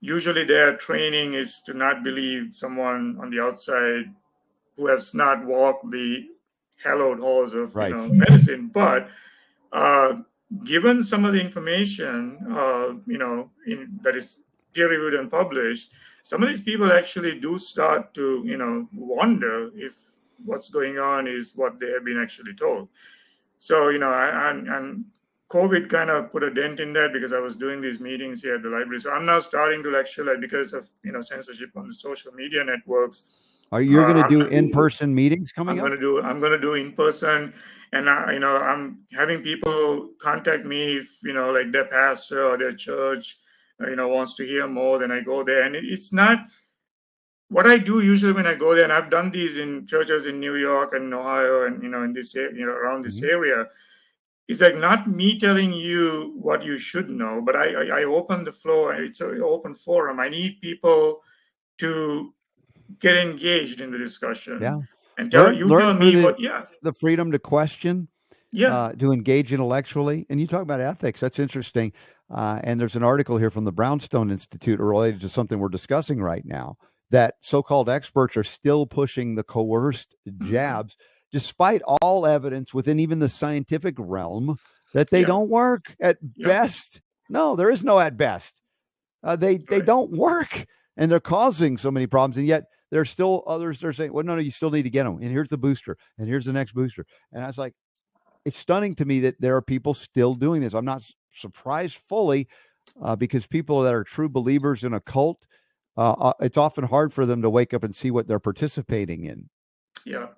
[0.00, 4.04] usually their training is to not believe someone on the outside
[4.76, 6.26] who has not walked the
[6.82, 7.90] hallowed halls of right.
[7.90, 8.70] you know, medicine.
[8.72, 9.08] But
[9.72, 10.18] uh,
[10.64, 14.44] given some of the information, uh, you know, in, that is
[14.76, 19.70] peer reviewed and published, some of these people actually do start to, you know, wonder
[19.74, 19.94] if
[20.44, 22.88] what's going on is what they have been actually told.
[23.58, 25.04] So, you know, and, and
[25.48, 28.56] COVID kind of put a dent in that because I was doing these meetings here
[28.56, 29.00] at the library.
[29.00, 32.32] So I'm now starting to lecture, like because of you know censorship on the social
[32.32, 33.24] media networks.
[33.72, 35.84] Are you going to do in-person meetings coming up?
[35.84, 36.22] I'm going to do.
[36.22, 37.52] I'm going to do in person,
[37.92, 42.44] and I, you know, I'm having people contact me if you know, like their pastor
[42.44, 43.45] or their church, uh,
[43.80, 44.98] you know, wants to hear more.
[44.98, 46.38] Then I go there, and it's not
[47.48, 50.40] what I do usually when I go there, and I've done these in churches in
[50.40, 53.30] New York and Ohio, and you know, in this you know around this mm-hmm.
[53.30, 53.66] area
[54.48, 58.44] it's like not me telling you what you should know, but I, I, I open
[58.44, 58.94] the floor.
[58.94, 60.20] It's an open forum.
[60.20, 61.20] I need people
[61.78, 62.32] to
[63.00, 64.60] get engaged in the discussion.
[64.62, 64.80] Yeah.
[65.18, 66.66] And tell learn, you learn tell me the, what, yeah.
[66.82, 68.08] The freedom to question.
[68.52, 68.76] Yeah.
[68.76, 70.26] Uh, to engage intellectually.
[70.30, 71.18] And you talk about ethics.
[71.18, 71.92] That's interesting.
[72.32, 76.20] Uh, and there's an article here from the Brownstone Institute related to something we're discussing
[76.20, 76.76] right now
[77.10, 80.50] that so called experts are still pushing the coerced mm-hmm.
[80.50, 80.96] jabs.
[81.32, 84.58] Despite all evidence within even the scientific realm
[84.94, 85.26] that they yeah.
[85.26, 86.46] don't work at yeah.
[86.46, 87.00] best.
[87.28, 88.54] No, there is no at best.
[89.22, 92.36] Uh, they they don't work, and they're causing so many problems.
[92.36, 94.90] And yet there's still others that are saying, "Well, no, no, you still need to
[94.90, 97.04] get them." And here's the booster, and here's the next booster.
[97.32, 97.74] And I was like,
[98.44, 100.74] it's stunning to me that there are people still doing this.
[100.74, 101.02] I'm not
[101.36, 102.48] surprised fully
[103.02, 105.46] uh, because people that are true believers in a cult,
[105.96, 109.24] uh, uh, it's often hard for them to wake up and see what they're participating
[109.24, 109.48] in.
[110.04, 110.28] Yeah,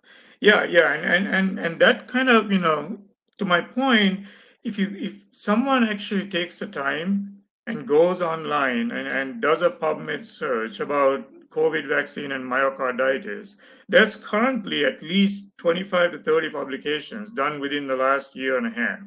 [0.40, 2.98] yeah, yeah, and and and and that kind of you know
[3.38, 4.26] to my point,
[4.64, 9.70] if you if someone actually takes the time and goes online and, and does a
[9.70, 13.56] PubMed search about COVID vaccine and myocarditis,
[13.88, 18.70] there's currently at least 25 to 30 publications done within the last year and a
[18.70, 19.00] half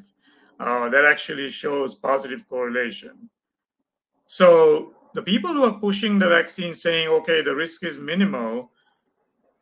[0.62, 3.28] uh, that actually shows positive correlation.
[4.26, 8.70] So the people who are pushing the vaccine saying, okay, the risk is minimal,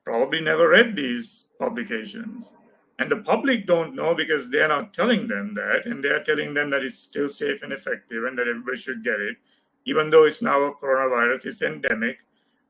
[0.05, 2.53] probably never read these publications.
[2.99, 6.69] And the public don't know because they're not telling them that, and they're telling them
[6.71, 9.39] that it's still safe and effective and that everybody should get it,
[9.87, 12.19] even though it's now a coronavirus, it's endemic.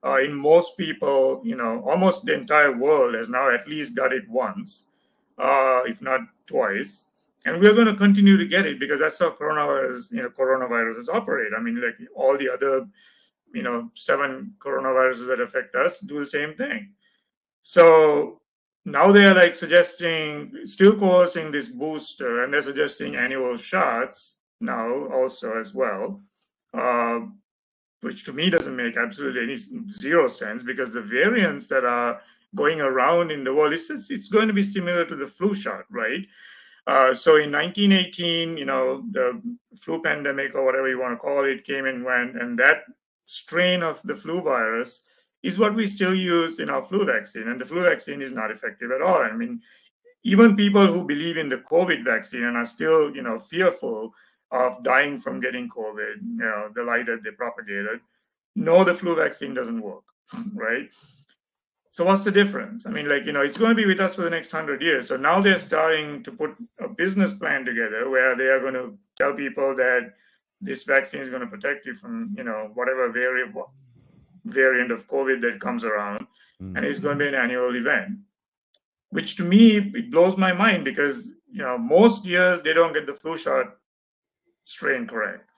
[0.05, 4.13] Uh, in most people, you know, almost the entire world has now at least got
[4.13, 4.85] it once,
[5.39, 7.07] uh, if not twice.
[7.47, 11.09] And we're going to continue to get it because that's how coronavirus, you know, coronaviruses
[11.09, 11.53] operate.
[11.57, 12.87] I mean, like all the other,
[13.55, 16.91] you know, seven coronaviruses that affect us do the same thing.
[17.63, 18.41] So
[18.85, 25.07] now they are like suggesting, still coercing this booster, and they're suggesting annual shots now
[25.07, 26.21] also as well,
[26.75, 27.21] uh,
[28.03, 29.57] which to me doesn't make absolutely any
[29.93, 32.21] zero sense because the variants that are
[32.55, 35.85] going around in the world, it's, it's going to be similar to the flu shot,
[35.91, 36.27] right?
[36.87, 39.41] Uh, so in 1918, you know, the
[39.77, 42.85] flu pandemic or whatever you want to call it came and went, and that
[43.27, 45.05] strain of the flu virus
[45.43, 47.49] is what we still use in our flu vaccine.
[47.49, 49.23] And the flu vaccine is not effective at all.
[49.23, 49.61] I mean,
[50.25, 54.13] even people who believe in the COVID vaccine and are still, you know, fearful
[54.51, 58.01] of dying from getting COVID, you know, the lie that they propagated,
[58.57, 60.03] know the flu vaccine doesn't work,
[60.55, 60.91] right?
[61.93, 62.87] So what's the difference?
[62.87, 64.81] I mean, like, you know, it's going to be with us for the next hundred
[64.81, 65.09] years.
[65.09, 68.97] So now they're starting to put a business plan together where they are going to
[69.17, 70.15] tell people that
[70.61, 73.73] this vaccine is going to protect you from, you know, whatever variable
[74.45, 76.27] variant of COVID that comes around,
[76.63, 76.77] mm-hmm.
[76.77, 78.19] and it's going to be an annual event.
[79.11, 83.07] Which to me it blows my mind because you know most years they don't get
[83.07, 83.77] the flu shot
[84.65, 85.50] strain correct,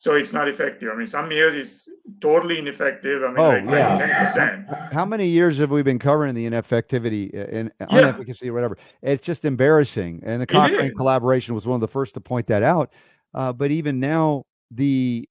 [0.00, 0.88] so it's not effective.
[0.90, 1.86] I mean, some years it's
[2.22, 3.22] totally ineffective.
[3.22, 3.98] I mean, oh, like yeah.
[3.98, 4.92] ten percent.
[4.94, 7.98] How many years have we been covering the ineffectivity and uh, yeah.
[7.98, 8.78] inefficacy or whatever?
[9.02, 10.22] It's just embarrassing.
[10.24, 12.94] And the Cochrane collaboration was one of the first to point that out.
[13.34, 15.28] Uh, but even now, the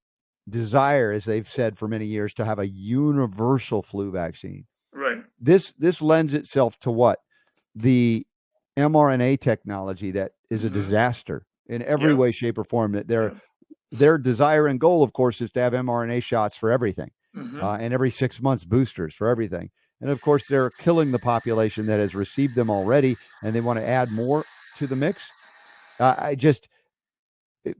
[0.48, 4.68] desire, as they've said for many years, to have a universal flu vaccine.
[4.94, 5.24] Right.
[5.40, 7.18] This this lends itself to what
[7.74, 8.24] the
[8.78, 10.76] mRNA technology that is a mm-hmm.
[10.76, 12.18] disaster in every yeah.
[12.18, 12.92] way, shape, or form.
[12.92, 13.40] That their yeah.
[13.92, 17.64] Their desire and goal, of course, is to have mRNA shots for everything, mm-hmm.
[17.64, 19.72] uh, and every six months boosters for everything.
[20.02, 23.80] And of course, they're killing the population that has received them already, and they want
[23.80, 24.46] to add more
[24.78, 25.28] to the mix.
[26.00, 26.70] Uh, I just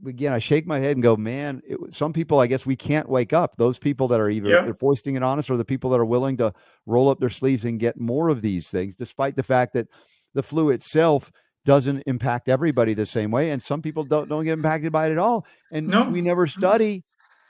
[0.06, 3.08] again, I shake my head and go, man, it, some people, I guess we can't
[3.08, 3.56] wake up.
[3.56, 4.62] Those people that are either yeah.
[4.62, 6.52] they're foisting it on us or the people that are willing to
[6.86, 9.88] roll up their sleeves and get more of these things, despite the fact that
[10.34, 11.32] the flu itself
[11.70, 13.52] doesn't impact everybody the same way.
[13.52, 15.46] And some people don't, don't get impacted by it at all.
[15.70, 16.10] And no.
[16.10, 16.58] we never mm-hmm.
[16.58, 17.04] study,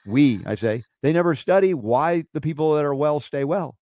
[0.04, 3.78] we, I say, they never study why the people that are well stay well.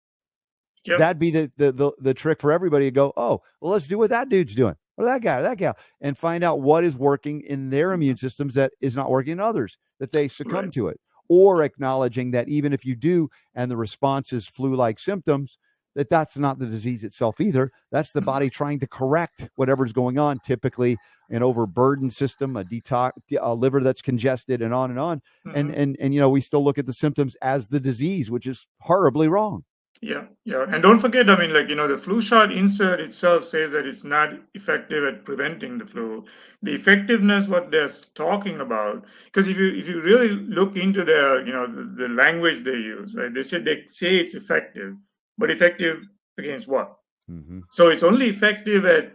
[0.86, 0.98] Yep.
[0.98, 4.00] That'd be the, the, the the trick for everybody to go, oh, well, let's do
[4.00, 4.76] what that dude's doing.
[4.98, 7.96] or that guy or that gal, and find out what is working in their mm-hmm.
[7.96, 10.74] immune systems that is not working in others, that they succumb Right.
[10.74, 11.00] to it.
[11.30, 15.58] Or acknowledging that even if you do and the response is flu like symptoms,
[15.96, 17.72] that that's not the disease itself either.
[17.92, 18.26] That's the Mhm.
[18.26, 20.98] body trying to correct whatever's going on, typically
[21.30, 25.22] an overburdened system, a detox, a liver that's congested, and on and on.
[25.54, 25.78] And Mhm.
[25.78, 28.68] and and you know, we still look at the symptoms as the disease, which is
[28.80, 29.64] horribly wrong.
[30.02, 30.66] Yeah, yeah.
[30.68, 33.86] And don't forget, I mean, like, you know, the flu shot insert itself says that
[33.86, 36.26] it's not effective at preventing the flu.
[36.62, 41.46] The effectiveness, what they're talking about, because if you if you really look into their,
[41.46, 43.34] you know, the, the language they use, right?
[43.34, 44.96] They say they say it's effective,
[45.38, 46.04] but effective
[46.38, 46.96] against what?
[47.30, 47.62] Mm-hmm.
[47.72, 49.14] So it's only effective at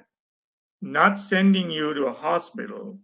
[0.80, 2.98] not sending you to a hospital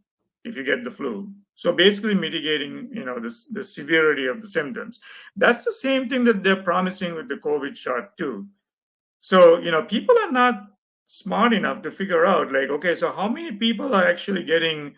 [0.44, 1.30] if you get the flu.
[1.54, 5.00] So basically mitigating, you know, the, the severity of the symptoms.
[5.36, 8.46] That's the same thing that they're promising with the COVID shot too.
[9.20, 10.66] So, you know, people are not
[11.06, 14.94] smart enough to figure out like, okay, so how many people are actually getting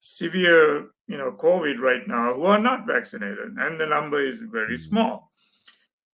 [0.00, 3.56] severe, you know, COVID right now who are not vaccinated?
[3.58, 5.30] And the number is very small.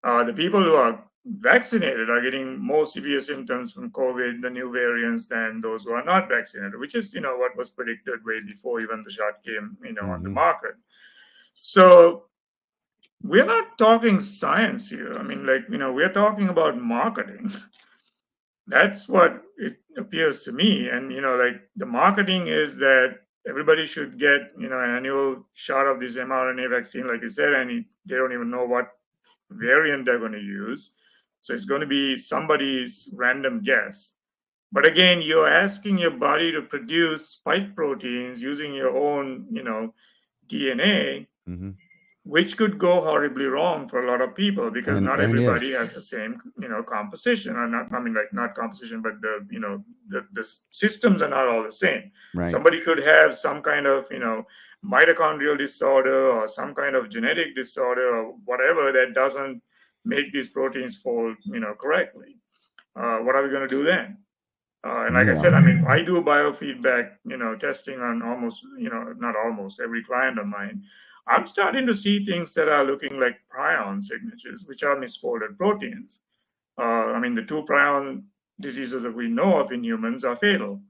[0.04, 4.72] Uh, the people who are vaccinated are getting more severe symptoms from COVID, the new
[4.72, 8.40] variants, than those who are not vaccinated, which is, you know, what was predicted way
[8.46, 10.35] before even the shot came, you know, on the Mhm.
[10.35, 10.74] market.
[11.54, 12.30] So
[13.22, 15.12] we're not talking science here.
[15.18, 17.52] I mean, like, you know, we're talking about marketing.
[18.66, 20.88] That's what it appears to me.
[20.88, 25.46] And, you know, like the marketing is that everybody should get, you know, an annual
[25.52, 28.92] shot of this mRNA vaccine, like you said, and they don't even know what
[29.50, 30.92] variant they're going to use.
[31.40, 34.14] So it's going to be somebody's random guess.
[34.72, 39.94] But again, you're asking your body to produce spike proteins using your own, you know,
[40.48, 41.70] DNA, Mm-hmm.
[42.24, 45.72] which could go horribly wrong for a lot of people because And- not and everybody
[45.72, 47.92] has the same, you know, composition or not.
[47.92, 51.62] I mean, like not composition, but the, you know, the, the systems are not all
[51.64, 52.12] the same.
[52.35, 52.46] Right.
[52.48, 54.46] Somebody could have some kind of, you know,
[54.85, 59.61] mitochondrial disorder or some kind of genetic disorder or whatever that doesn't
[60.04, 62.36] make these proteins fold, you know, correctly.
[62.96, 64.18] Uh, what are we going to do then?
[64.86, 68.64] Uh, and like I said, I mean, I do biofeedback, you know, testing on almost,
[68.78, 70.82] you know, not almost every client of mine.
[71.26, 76.20] I'm starting to see things that are looking like prion signatures, which are misfolded proteins.
[76.78, 78.22] Uh, I mean, the two prion
[78.58, 80.80] diseases that we know of in humans are fatal.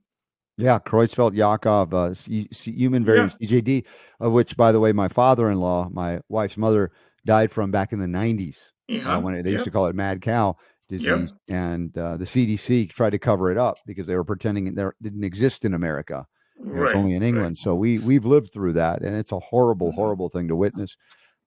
[0.56, 3.84] Yeah, Creutzfeldt Jakob, uh, C- C- human variant CJD,
[4.20, 6.92] of which, by the way, my father-in-law, my wife's mother,
[7.26, 8.58] died from back in the 90s
[8.90, 9.16] Yeah.
[9.16, 10.56] uh, when it, they used to call it mad cow
[10.88, 14.74] disease, and uh, the CDC tried to cover it up because they were pretending it
[14.74, 16.26] there didn't exist in America.
[16.58, 17.28] It was Right, only in right.
[17.28, 17.56] England.
[17.58, 19.94] So we we've lived through that, and it's a horrible, Mhm.
[19.94, 20.96] horrible thing to witness.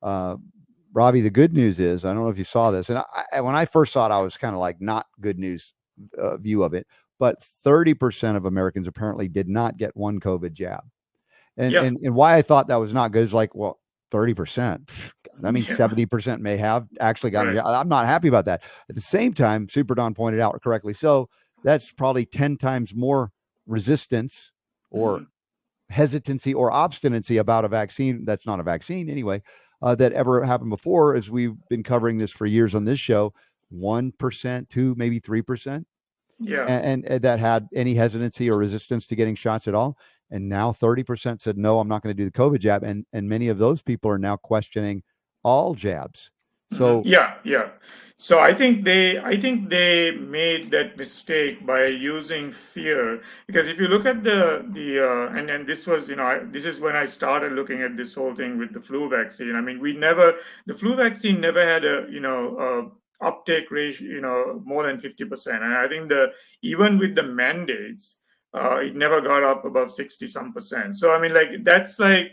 [0.02, 0.38] Uh,
[0.94, 3.04] Ravi, the good news is I don't know if you saw this, and
[3.34, 5.74] I, when I first saw it, I was kind of like not good news
[6.18, 6.88] uh, view of it.
[7.20, 10.84] But thirty percent of Americans apparently did not get one COVID jab,
[11.58, 11.84] and Yeah.
[11.84, 13.80] and, and why I thought that was not good is like, well,
[14.14, 14.90] thirty percent.
[15.42, 15.76] That means Yeah.
[15.76, 17.56] seventy percent may have actually gotten.
[17.56, 17.66] Right.
[17.66, 18.62] I'm not happy about that.
[18.88, 21.28] At the same time, Super Don pointed out correctly, so
[21.64, 23.32] that's probably ten times more
[23.66, 24.52] resistance
[24.92, 25.28] or Mhm.
[25.90, 29.42] hesitancy or obstinacy about a vaccine that's not a vaccine anyway
[29.82, 33.34] uh, that ever happened before as we've been covering this for years on this show
[33.72, 35.86] 1% 2 maybe 3%
[36.40, 36.66] Yeah.
[36.68, 39.98] and, and that had any hesitancy or resistance to getting shots at all
[40.34, 43.30] and now 30% said no i'm not going to do the covid jab and and
[43.30, 45.04] many of those people are now questioning
[45.44, 46.32] all jabs
[46.78, 47.06] so Mhm.
[47.06, 47.70] yeah, yeah.
[48.18, 53.78] So I think they, I think they made that mistake by using fear because if
[53.80, 56.80] you look at the the uh, and and this was you know I, this is
[56.80, 59.56] when I started looking at this whole thing with the flu vaccine.
[59.56, 64.08] I mean, we never the flu vaccine never had a you know a uptake ratio
[64.08, 68.20] you know more than fifty percent, and I think the even with the mandates,
[68.54, 70.96] uh, it never got up above sixty some percent.
[70.96, 72.32] So I mean, like that's like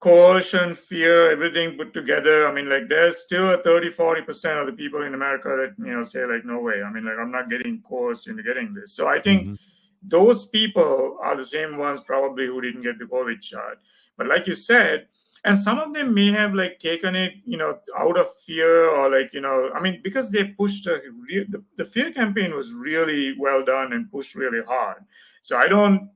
[0.00, 2.46] coercion, fear, everything put together.
[2.46, 5.94] I mean, like there's still a 30, 40% of the people in America that, you
[5.94, 6.82] know, say like, no way.
[6.82, 8.92] I mean, like I'm not getting coerced into getting this.
[8.92, 9.58] So I think Mhm.
[10.02, 13.78] those people are the same ones probably who didn't get the COVID shot.
[14.18, 15.08] But like you said,
[15.44, 19.10] and some of them may have like taken it, you know, out of fear or
[19.10, 21.00] like, you know, I mean, because they pushed a
[21.48, 25.02] the, the fear campaign was really well done and pushed really hard.
[25.44, 26.08] So I don't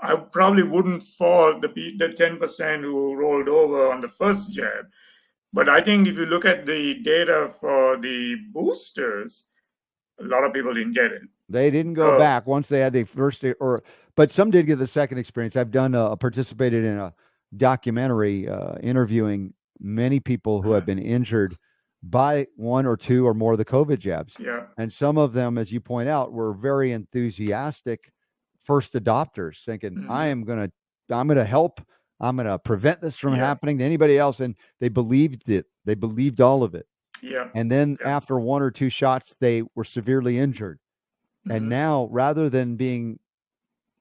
[0.00, 1.68] I probably wouldn't fall the
[1.98, 4.84] the ten percent who rolled over on the first jab,
[5.52, 9.46] but I think if you look at the data for the boosters,
[10.20, 11.22] a lot of people didn't get it.
[11.48, 13.82] They didn't go So- back once they had the first or
[14.14, 15.56] but some did get the second experience.
[15.56, 17.12] I've done uh, participated in a
[17.56, 21.56] documentary uh, interviewing many people who have been injured
[22.04, 24.34] by one or two or more of the COVID jabs.
[24.38, 28.12] Yeah, And some of them, as you point out, were very enthusiastic
[28.68, 30.10] first adopters, thinking, Mhm.
[30.10, 30.70] "I am gonna,
[31.10, 31.80] I'm gonna help.
[32.20, 33.40] I'm gonna prevent this from Yeah.
[33.46, 35.66] happening to anybody else." And they believed it.
[35.86, 36.86] They believed all of it.
[37.22, 37.48] Yeah.
[37.54, 38.16] And then Yeah.
[38.16, 40.78] after one or two shots, they were severely injured.
[41.50, 41.68] And Mhm.
[41.68, 43.18] now, rather than being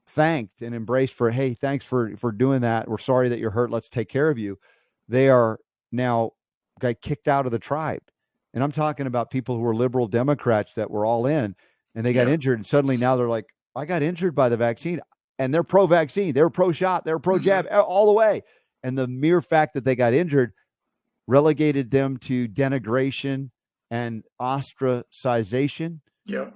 [0.06, 2.88] thanked and embraced for, "Hey, thanks for for doing that.
[2.90, 3.72] We're sorry that you're hurt.
[3.72, 4.60] Let's take care of you,"
[5.08, 5.60] they are
[5.92, 6.34] now
[6.80, 8.04] got kicked out of the tribe.
[8.54, 11.56] And I'm talking about people who were liberal Democrats that were all in
[11.96, 12.34] and they got Yeah.
[12.34, 12.58] injured.
[12.60, 13.48] And suddenly now they're like,
[13.78, 15.00] I got injured by the vaccine.
[15.40, 17.86] And they're pro vaccine, they're pro shot, they're pro jab Mhm.
[17.88, 18.42] all the way.
[18.84, 20.52] And the mere fact that they got injured
[21.28, 23.52] relegated them to denigration
[23.92, 26.00] and ostracization.
[26.26, 26.50] Yeah.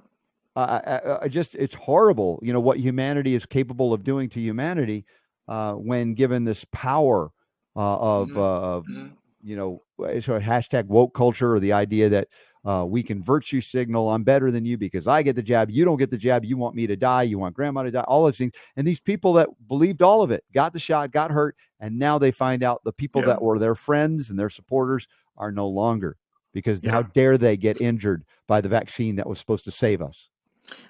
[0.56, 4.40] Uh, I, I, just, it's horrible, you know, what humanity is capable of doing to
[4.40, 5.06] humanity
[5.48, 7.30] uh, when given this power
[7.74, 8.36] uh, of, Mhm.
[8.36, 9.12] uh, of Mhm.
[9.42, 12.28] you know, it's a hashtag woke culture or the idea that
[12.64, 15.84] uh, we can virtue signal, I'm better than you because I get the jab, you
[15.84, 18.24] don't get the jab, you want me to die, you want grandma to die, all
[18.24, 18.52] those things.
[18.76, 22.18] And these people that believed all of it got the shot, got hurt, and now
[22.18, 23.28] they find out the people Yeah.
[23.28, 26.16] that were their friends and their supporters are no longer
[26.52, 30.28] because how dare they get injured by the vaccine that was supposed to save us?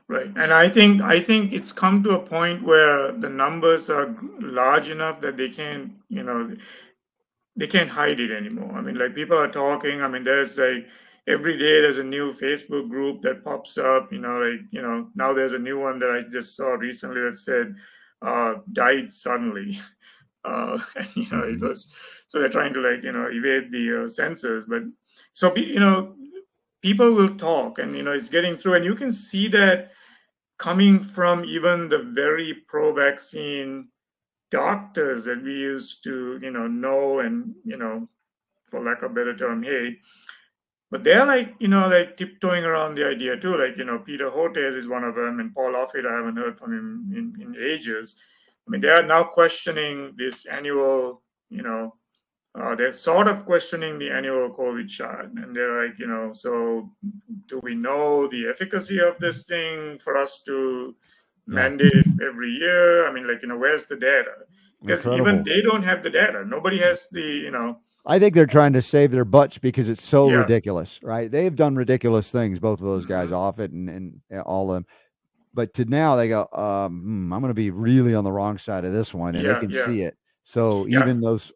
[0.08, 0.30] Right.
[0.36, 4.90] And I think I think it's come to a point where the numbers are large
[4.90, 6.54] enough that they can't, you know,
[7.56, 8.72] they can't hide it anymore.
[8.72, 10.02] I mean, like people are talking.
[10.02, 10.86] I mean, there's like
[11.28, 14.12] every day there's a new Facebook group that pops up.
[14.12, 17.20] You know, like you know now there's a new one that I just saw recently
[17.22, 17.74] that said
[18.22, 19.78] uh, died suddenly.
[20.44, 21.60] Uh, and, you know, it Mhm.
[21.60, 21.92] was
[22.26, 24.82] so they're trying to like you know evade the uh, censors, but
[25.32, 26.14] so you know
[26.82, 29.90] people will talk, and you know it's getting through, and you can see that
[30.58, 33.88] coming from even the very pro-vaccine
[34.50, 38.08] doctors that we used to, you know, know and, you know,
[38.64, 39.98] for lack of a better term, hate.
[40.92, 43.56] But they're like, you know, like tiptoeing around the idea too.
[43.56, 46.58] Like, you know, Peter Hotez is one of them, and Paul Offit, I haven't heard
[46.58, 48.16] from him in, in ages.
[48.66, 51.94] I mean, they are now questioning this annual, you know,
[52.54, 55.24] uh, they're sort of questioning the annual COVID shot.
[55.24, 56.92] And they're like, you know, so
[57.46, 60.94] do we know the efficacy of this thing for us to
[61.46, 63.08] mandate it every year?
[63.08, 64.34] I mean, like, you know, where's the data?
[64.82, 66.44] Because even they don't have the data.
[66.44, 70.02] Nobody has the, you know, I think they're trying to save their butts because it's
[70.02, 70.38] so Yeah.
[70.38, 71.30] ridiculous, right?
[71.30, 73.32] They've done ridiculous things, both of those guys, Mhm.
[73.54, 73.88] Offit and,
[74.30, 74.86] and all of them.
[75.54, 78.58] But to now they go, um, hmm, I'm going to be really on the wrong
[78.58, 79.84] side of this one, and Yeah, they can yeah.
[79.84, 80.16] see it.
[80.44, 81.52] So even those,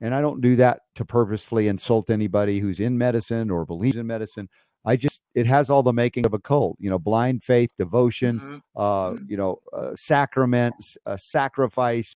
[0.00, 4.06] and I don't do that to purposefully insult anybody who's in medicine or believes in
[4.06, 4.48] medicine.
[4.84, 8.40] I just, it has all the making of a cult, you know, blind faith, devotion,
[8.40, 9.30] mhm, uh, Mhm.
[9.30, 12.14] you know, uh, sacraments, uh, sacrifice,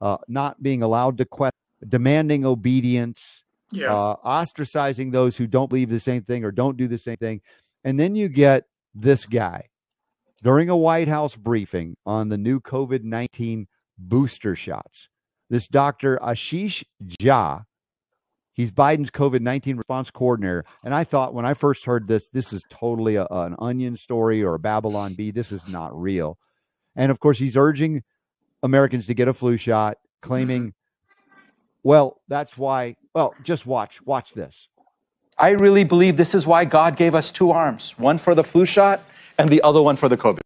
[0.00, 1.52] uh, not being allowed to question,
[1.86, 6.88] demanding obedience, yeah, uh, ostracizing those who don't believe the same thing or don't do
[6.88, 7.40] the same thing.
[7.84, 8.64] And then you get
[8.94, 9.68] this guy
[10.42, 13.66] during a White House briefing on the new COVID 19
[13.98, 15.08] booster shots.
[15.48, 16.18] This Dr.
[16.18, 16.84] Ashish
[17.20, 17.64] Jha,
[18.52, 20.64] he's Biden's COVID 19 response coordinator.
[20.82, 24.42] And I thought when I first heard this, this is totally a, an onion story
[24.42, 25.30] or a Babylon Bee.
[25.30, 26.38] This is not real.
[26.96, 28.02] And of course, he's urging
[28.62, 30.74] Americans to get a flu shot, claiming,
[31.86, 32.96] well, that's why.
[33.14, 34.66] Well, just watch, watch this.
[35.38, 38.64] I really believe this is why God gave us two arms one for the flu
[38.64, 39.04] shot
[39.38, 40.40] and the other one for the COVID.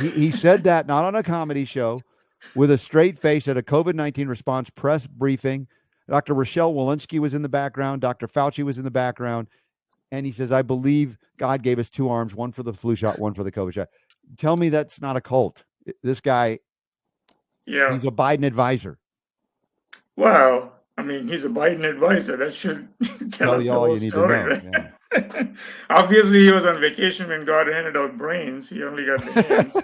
[0.00, 2.02] He, he said that not on a comedy show,
[2.56, 5.68] with a straight face at a COVID 19 response press briefing.
[6.08, 6.34] Dr.
[6.34, 8.26] Rochelle Walensky was in the background, Dr.
[8.26, 9.46] Fauci was in the background.
[10.10, 13.20] And he says, I believe God gave us two arms, one for the flu shot,
[13.20, 13.88] one for the COVID shot.
[14.36, 15.62] Tell me that's not a cult.
[16.02, 16.58] This guy,
[17.66, 17.92] yeah.
[17.92, 18.98] he's a Biden advisor.
[20.16, 22.36] Well, I mean, he's a Biden advisor.
[22.36, 22.88] That should
[23.32, 25.48] tell, Tell us the all whole you need to story, know, right?
[25.90, 28.68] Obviously, he was on vacation when God handed out brains.
[28.68, 29.76] He only got the hands.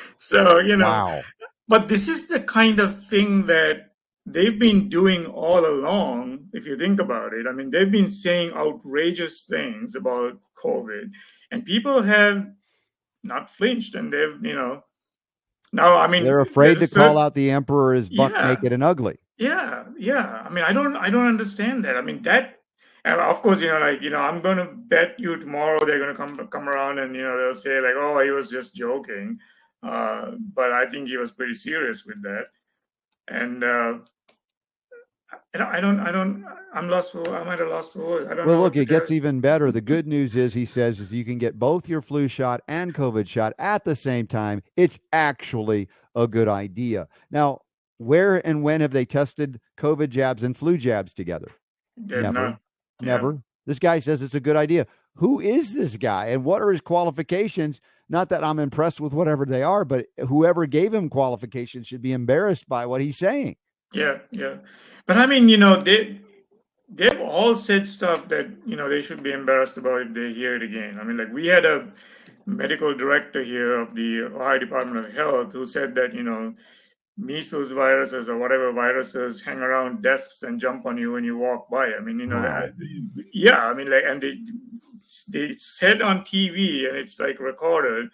[0.18, 1.22] so, you know, Wow.
[1.68, 3.90] but this is the kind of thing that
[4.26, 7.46] they've been doing all along, if you think about it.
[7.48, 11.10] I mean, they've been saying outrageous things about COVID,
[11.50, 12.46] and people have
[13.24, 14.82] not flinched, and they've, you know,
[15.72, 18.48] now, I mean, They're afraid to a call out the emperor as buck Yeah.
[18.48, 19.18] naked and ugly.
[19.38, 20.42] yeah, yeah.
[20.44, 21.96] I mean, I don't, I don't understand that.
[21.96, 22.60] I mean, that,
[23.04, 25.98] and of course, you know, like, you know, I'm going to bet you tomorrow they're
[25.98, 28.74] going to come, come around and you know they'll say like, oh, he was just
[28.76, 29.38] joking,
[29.82, 32.46] uh, but I think he was pretty serious with that,
[33.28, 33.94] and uh,
[35.54, 38.30] I don't, I don't, I don't, I'm lost for, I'm at a loss for words.
[38.30, 39.70] I don't Well, look, it gets even better.
[39.70, 42.94] The good news is, he says, is you can get both your flu shot and
[42.94, 44.62] COVID shot at the same time.
[44.76, 47.06] It's actually a good idea.
[47.30, 47.60] Now,
[47.98, 51.48] where and when have they tested COVID jabs and flu jabs together?
[51.98, 52.32] They're never.
[52.32, 52.58] not-
[53.00, 53.06] yeah.
[53.06, 53.42] Never.
[53.66, 54.86] This guy says it's a good idea.
[55.16, 57.80] who is this guy and what are his qualifications?
[58.08, 62.12] Not that I'm impressed with whatever they are, but whoever gave him qualifications should be
[62.12, 63.56] embarrassed by what he's saying.
[63.92, 64.56] Yeah, yeah.
[65.06, 66.20] But I mean, you know, they
[66.88, 70.56] they've all said stuff that you know they should be embarrassed about if they hear
[70.56, 70.98] it again.
[71.00, 71.88] I mean, like we had a
[72.46, 76.54] medical director here of the Ohio Department of Health who said that you know
[77.18, 81.68] measles viruses or whatever viruses hang around desks and jump on you when you walk
[81.70, 81.92] by.
[81.92, 82.42] I mean, you know, Wow.
[82.42, 82.74] that,
[83.32, 83.66] yeah.
[83.66, 84.34] I mean, like, and they
[85.28, 88.08] they said on TV and it's like recorded.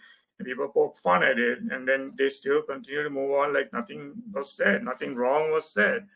[0.44, 4.12] People poke fun at it, and then they still continue to move on like nothing
[4.32, 6.06] was said, nothing wrong was said.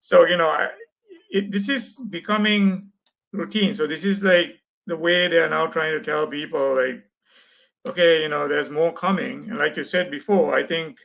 [0.00, 0.68] So you know, I,
[1.30, 2.90] it, this is becoming
[3.32, 3.74] routine.
[3.74, 7.02] So this is like the way they are now trying to tell people, like,
[7.86, 9.48] okay, you know, there's more coming.
[9.50, 10.98] And like you said before, I think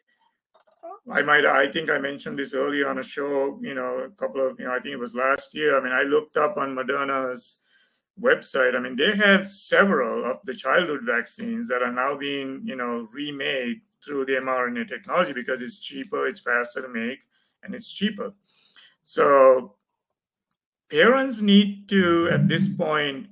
[1.11, 4.45] I might, I think I mentioned this earlier on a show, you know, a couple
[4.45, 5.77] of, you know, I think it was last year.
[5.77, 7.57] I mean, I looked up on Moderna's
[8.21, 8.75] website.
[8.75, 13.07] I mean, they have several of the childhood vaccines that are now being, you know,
[13.11, 17.19] remade through the mRNA technology because it's cheaper, it's faster to make,
[17.63, 18.33] and it's cheaper.
[19.03, 19.75] So
[20.89, 23.27] parents need to, at this point,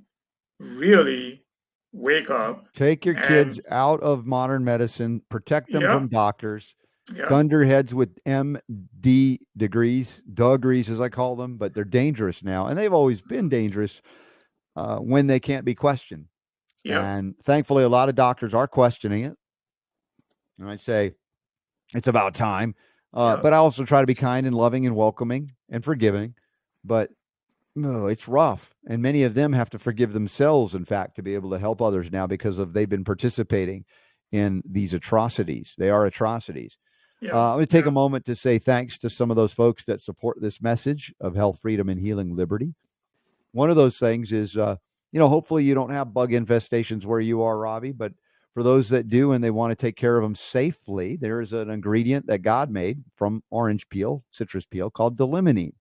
[0.58, 1.44] really
[1.92, 2.72] wake up.
[2.74, 5.94] Take your kids out of modern medicine, protect them Yeah.
[5.94, 6.74] from doctors,
[7.14, 7.28] Yeah.
[7.28, 12.92] dunderheads with MD degrees, degrees as I call them, but they're dangerous now, and they've
[12.92, 14.02] always been dangerous
[14.78, 16.26] uh, when they can't be questioned.
[16.84, 17.04] Yeah.
[17.04, 19.36] And thankfully, a lot of doctors are questioning it.
[20.58, 21.14] And I'd say
[21.94, 22.76] it's about time.
[23.12, 23.36] Uh.
[23.38, 26.34] But I also try to be kind and loving and welcoming and forgiving.
[26.84, 27.10] But
[27.74, 28.72] no, it's rough.
[28.86, 31.82] And many of them have to forgive themselves, in fact, to be able to help
[31.82, 33.84] others now because of they've been participating
[34.30, 35.74] in these atrocities.
[35.76, 36.76] They are atrocities.
[37.20, 37.32] Yeah.
[37.32, 37.90] Uh, I'm going to take yeah.
[37.90, 41.34] a moment to say thanks to some of those folks that support this message of
[41.34, 42.74] health, freedom, and healing liberty.
[43.52, 44.76] One of those things is, uh,
[45.12, 48.12] you know, hopefully you don't have bug infestations where you are, Ravi, but
[48.54, 51.52] for those that do and they want to take care of them safely, there is
[51.52, 55.74] an ingredient that God made from orange peel, citrus peel, called d-limonene.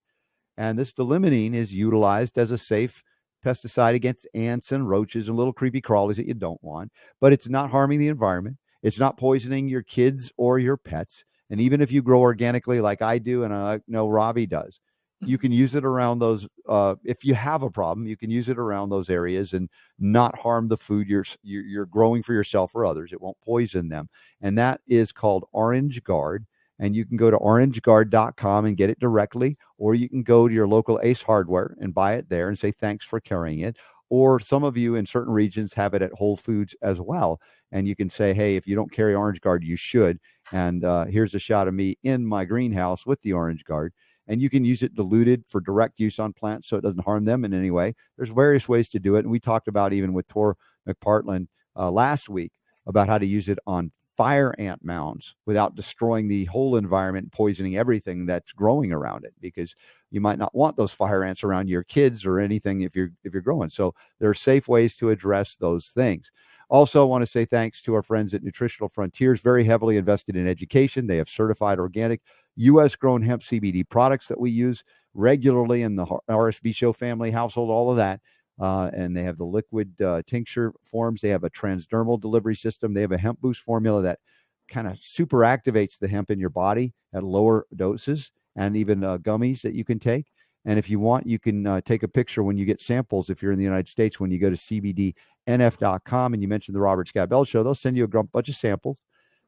[0.57, 3.03] And this d-limonene is utilized as a safe
[3.45, 6.91] pesticide against ants and roaches and little creepy crawlies that you don't want,
[7.21, 8.57] but it's not harming the environment.
[8.83, 11.23] It's not poisoning your kids or your pets.
[11.49, 14.79] And even if you grow organically like I do and I know Ravi does,
[15.21, 16.47] you can use it around those.
[16.67, 20.37] Uh, if you have a problem, you can use it around those areas and not
[20.37, 23.11] harm the food you're you're, growing for yourself or others.
[23.11, 24.09] It won't poison them.
[24.41, 26.45] And that is called Orange Guard.
[26.79, 30.53] And you can go to orangeguard.com and get it directly, or you can go to
[30.53, 33.77] your local Ace Hardware and buy it there and say thanks for carrying it.
[34.09, 37.41] Or some of you in certain regions have it at Whole Foods as well.
[37.71, 40.19] And you can say, hey, if you don't carry Orange Guard, you should.
[40.51, 43.91] And uh, here's a shot of me in my greenhouse with the Orange Guard.
[44.27, 47.25] And you can use it diluted for direct use on plants so it doesn't harm
[47.25, 47.95] them in any way.
[48.17, 49.19] There's various ways to do it.
[49.19, 50.57] And we talked about even with Tor
[50.87, 51.47] McPartland
[51.77, 52.51] uh, last week
[52.85, 57.77] about how to use it on fire ant mounds without destroying the whole environment poisoning
[57.77, 59.75] everything that's growing around it because
[60.09, 63.31] you might not want those fire ants around your kids or anything if you're if
[63.31, 66.31] you're growing so there are safe ways to address those things
[66.67, 70.35] also I want to say thanks to our friends at nutritional frontiers very heavily invested
[70.35, 72.21] in education they have certified organic
[72.57, 74.83] us grown hemp cbd products that we use
[75.13, 78.19] regularly in the rsb show family household all of that
[78.59, 81.21] uh, and they have the liquid uh, tincture forms.
[81.21, 82.93] They have a transdermal delivery system.
[82.93, 84.19] They have a hemp boost formula that
[84.67, 89.17] kind of super activates the hemp in your body at lower doses, and even uh,
[89.19, 90.25] gummies that you can take.
[90.65, 93.29] And if you want, you can uh, take a picture when you get samples.
[93.29, 96.81] If you're in the United States, when you go to cbdnf.com and you mention the
[96.81, 98.99] Robert Scott Bell Show, they'll send you a bunch of samples.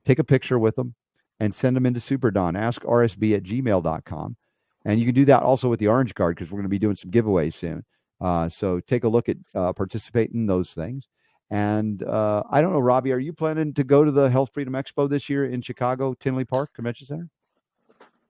[0.06, 0.96] Take a picture with them
[1.40, 2.58] and send them into SuperDon.
[2.58, 4.36] Ask rsb at gmail.com.
[4.86, 6.80] And you can do that also with the Orange Guard because we're going to be
[6.80, 7.84] doing some giveaways soon.
[8.22, 11.08] Uh, so take a look at uh, participating in those things.
[11.52, 14.74] And uh, I don't know, Ravi, are you planning to go to the Health Freedom
[14.74, 17.30] Expo this year in Chicago, Tinley Park Convention Center?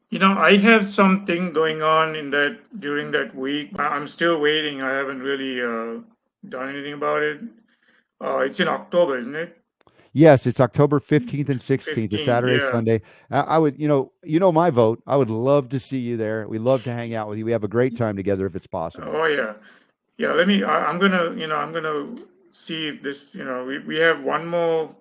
[0.10, 3.78] You know, I have something going on in that during that week.
[3.78, 4.82] I'm still waiting.
[4.82, 6.02] I haven't really uh,
[6.48, 7.42] done anything about it.
[8.22, 9.59] Uh, it's in October, isn't it?
[10.20, 12.72] Yes, it's October 15th and 16th, a 15th, Saturday, yeah.
[12.72, 13.02] Sunday.
[13.32, 15.02] I, I would, you know, you know my vote.
[15.08, 16.46] I would love to see you there.
[16.46, 17.46] We love to hang out with you.
[17.46, 19.08] We have a great time together if it's possible.
[19.08, 19.54] Oh yeah,
[20.18, 20.34] yeah.
[20.34, 20.62] Let me.
[20.64, 21.34] I, I'm gonna.
[21.36, 22.16] You know, I'm gonna
[22.52, 23.34] see if this.
[23.34, 24.94] You know, we we have one more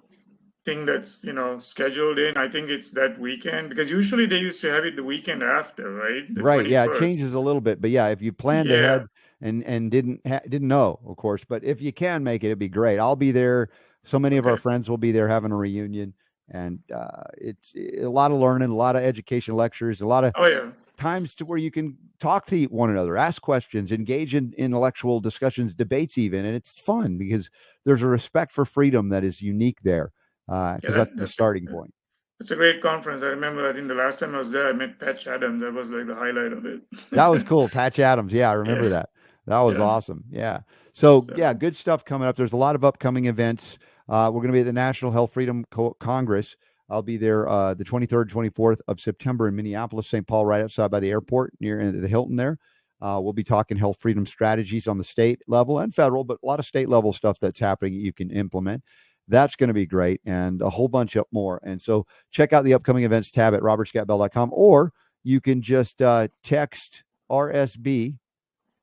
[0.65, 2.37] thing that's you know scheduled in.
[2.37, 5.95] I think it's that weekend because usually they used to have it the weekend after,
[5.95, 6.33] right?
[6.33, 8.77] The right yeah it changes a little bit but yeah if you planned Yeah.
[8.77, 9.07] ahead
[9.41, 12.59] and and didn't ha- didn't know of course but if you can make it it'd
[12.59, 13.69] be great i'll be there
[14.05, 16.15] so many of our friends will be there having a reunion
[16.51, 20.33] and uh, it's a lot of learning a lot of education lectures a lot of
[20.37, 20.71] Oh yeah.
[20.97, 25.73] times to where you can talk to one another, ask questions, engage in intellectual discussions,
[25.75, 27.51] debates, even, and it's fun because
[27.85, 30.11] there's a respect for freedom that is unique there.
[30.47, 31.93] Because Yeah, that- that's the that's- starting point.
[32.41, 33.23] It's a great conference.
[33.23, 33.69] I remember.
[33.69, 35.61] I think the last time I was there, I met Patch Adams.
[35.61, 36.81] That was like the highlight of it.
[37.11, 37.69] That was cool.
[37.79, 38.33] Patch Adams.
[38.33, 38.91] Yeah, I remember Yeah.
[38.91, 39.09] that.
[39.47, 39.85] That was Yeah.
[39.85, 40.23] awesome.
[40.31, 40.61] Yeah.
[40.99, 42.37] So, So- yeah, good stuff coming up.
[42.37, 43.79] There's a lot of upcoming events.
[44.09, 46.57] Uh, we're going to be at the National Health Freedom Co- Congress.
[46.91, 50.27] I'll be there uh, the 23rd, 24th of September in Minneapolis, St.
[50.27, 52.59] Paul, right outside by the airport near uh, the Hilton there.
[53.01, 56.47] Uh, we'll be talking health freedom strategies on the state level and federal, but a
[56.47, 58.83] lot of state level stuff that's happening you can implement.
[59.29, 61.61] That's going to be great and a whole bunch up more.
[61.63, 64.93] And so check out the upcoming events tab at robertscottbell.com or
[65.23, 68.17] you can just uh, text RSB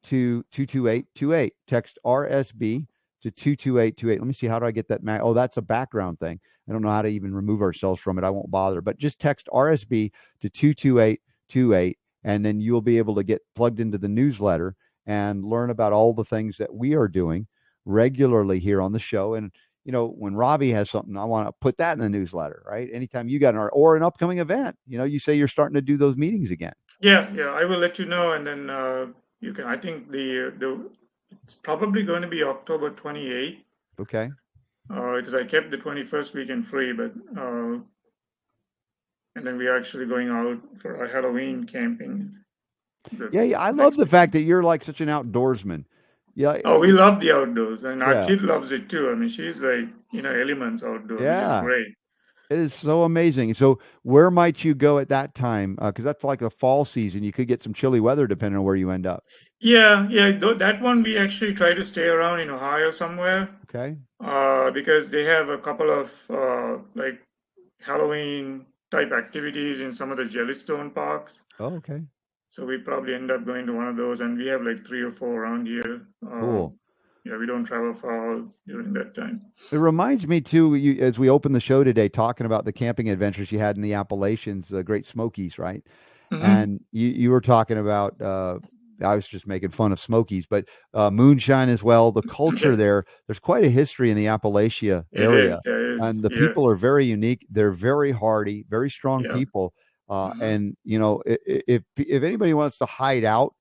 [0.06, 1.53] to 22828.
[1.68, 2.86] Text RSB
[3.22, 4.20] to 22828.
[4.20, 4.47] Let me see.
[4.47, 5.03] How do I get that?
[5.03, 6.39] Ma- oh, that's a background thing.
[6.68, 8.24] I don't know how to even remove ourselves from it.
[8.24, 8.82] I won't bother.
[8.82, 13.97] But just text RSB to 22828, and then you'll be able to get plugged into
[13.97, 14.76] the newsletter
[15.06, 17.47] and learn about all the things that we are doing
[17.86, 19.36] regularly here on the show.
[19.36, 19.51] And
[19.86, 22.89] you know, when Ravi has something, I want to put that in the newsletter, right?
[22.91, 25.82] Anytime you got an or an upcoming event, you know, you say you're starting to
[25.82, 26.74] do those meetings again.
[27.01, 27.49] Yeah, yeah.
[27.49, 29.08] I will let you know, and then uh,
[29.41, 29.65] you can.
[29.65, 30.89] I think the the
[31.43, 33.63] it's probably going to be October 28th.
[33.99, 34.31] Okay.
[34.89, 37.79] Uh, because I kept the 21st weekend free, but uh,
[39.36, 42.36] and then we are actually going out for a Halloween camping.
[43.31, 43.59] Yeah, yeah.
[43.59, 45.86] I love the fact that you're like such an outdoorsman.
[46.36, 46.59] Yeah.
[46.65, 48.27] Oh, we love the outdoors, and our Yeah.
[48.27, 49.09] kid loves it too.
[49.09, 51.61] I mean, she's like, you know, elements outdoors, Yeah.
[51.61, 51.88] great.
[52.49, 53.53] It is so amazing.
[53.55, 55.77] So, where might you go at that time?
[55.81, 57.23] Because that's like a fall season.
[57.23, 59.23] You could get some chilly weather depending on where you end up.
[59.59, 60.31] Yeah, yeah.
[60.37, 63.97] Th- that one we actually try to stay around in Ohio somewhere, Okay.
[64.23, 67.21] uh, because they have a couple of uh, like
[67.83, 71.41] Halloween type activities in some of the Jellystone parks.
[71.59, 72.01] Oh, okay.
[72.49, 75.01] So we probably end up going to one of those, and we have like three
[75.01, 76.01] or four around here.
[76.25, 76.75] Uh, Cool.
[77.26, 79.41] Yeah, we don't travel far during that time.
[79.71, 83.09] It reminds me too, you, as we open the show today, talking about the camping
[83.09, 85.84] adventures you had in the Appalachians, the Great Smokies, right?
[86.32, 86.41] Mhm.
[86.43, 88.19] And you you were talking about.
[88.21, 88.59] Uh,
[89.01, 92.11] I was just making fun of Smokies, but uh, moonshine as well.
[92.13, 95.59] The culture there, there's quite a history in the Appalachia It is, area.
[95.65, 97.45] is, and the people are very unique.
[97.49, 99.34] They're very hardy, very strong Yeah.
[99.34, 99.73] people.
[100.07, 100.41] Uh, Mhm.
[100.41, 103.53] And you know, if if anybody wants to hide out,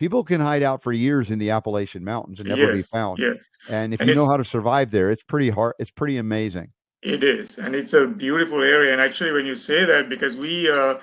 [0.00, 3.18] people can hide out for years in the Appalachian Mountains and never be found.
[3.18, 5.74] Yes, And if And you know how to survive there, it's pretty hard.
[5.78, 6.72] It's pretty amazing.
[7.02, 8.92] it is, and it's a beautiful area.
[8.92, 10.94] And actually, when you say that, because we, uh,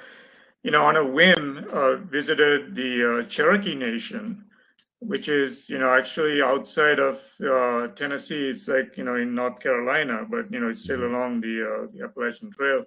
[0.64, 4.44] you know, on a whim, uh, visited the uh, Cherokee Nation,
[5.00, 8.50] which is, you know, actually outside of uh, Tennessee.
[8.50, 11.88] It's like, you know, in North Carolina, but you know, it's still along the, uh,
[11.94, 12.84] the Appalachian Trail.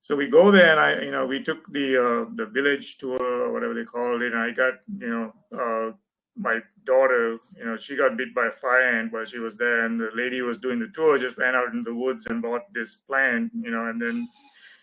[0.00, 3.20] So we go there, and I, you know, we took the uh, the village tour
[3.22, 4.32] or whatever they called it.
[4.32, 5.92] And I got, you know, uh,
[6.36, 9.84] my daughter, you know, she got bit by a fire ant while she was there,
[9.84, 12.72] and the lady was doing the tour just ran out in the woods and bought
[12.72, 14.26] this plant, you know, and then,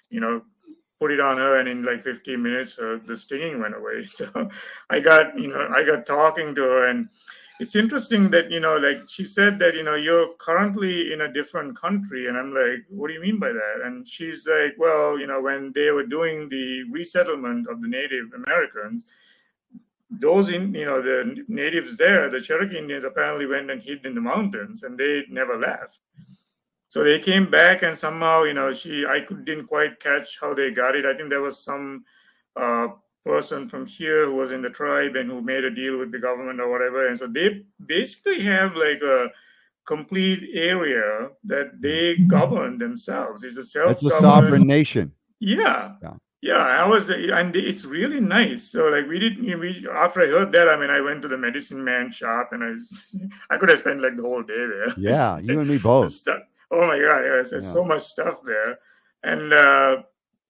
[0.09, 0.41] you know,
[0.99, 4.03] put it on her, and in like 15 minutes, uh, the stinging went away.
[4.07, 4.49] So
[4.89, 7.09] I got, you know, I got talking to her, and
[7.59, 11.33] it's interesting that, you know, like she said that, you know, you're currently in a
[11.33, 13.81] different country, and I'm like, what do you mean by that?
[13.85, 18.27] And she's like, well, you know, when they were doing the resettlement of the Native
[18.35, 19.07] Americans
[20.09, 24.15] those in you know the natives there the cherokee indians apparently went and hid in
[24.15, 25.99] the mountains and they never left
[26.87, 30.53] so they came back and somehow you know she i could, didn't quite catch how
[30.53, 32.03] they got it i think there was some
[32.55, 32.87] uh,
[33.31, 36.19] person from here who was in the tribe and who made a deal with the
[36.27, 37.47] government or whatever and so they
[37.95, 39.19] basically have like a
[39.93, 42.03] complete area that they
[42.37, 45.11] govern themselves it's a self-governed a sovereign nation.
[45.39, 45.93] yeah.
[46.05, 46.15] Yeah.
[46.39, 48.61] Yeah, I was, and it's really nice.
[48.73, 51.37] So, like, we didn't, we after I heard that, I mean, I went to the
[51.47, 52.71] medicine man shop, and I,
[53.49, 54.93] I could have spent like the whole day there.
[54.97, 56.13] Yeah, you and me both.
[56.75, 57.73] Oh my God, yes, there's Yeah.
[57.79, 58.77] so much stuff there,
[59.23, 59.93] and uh,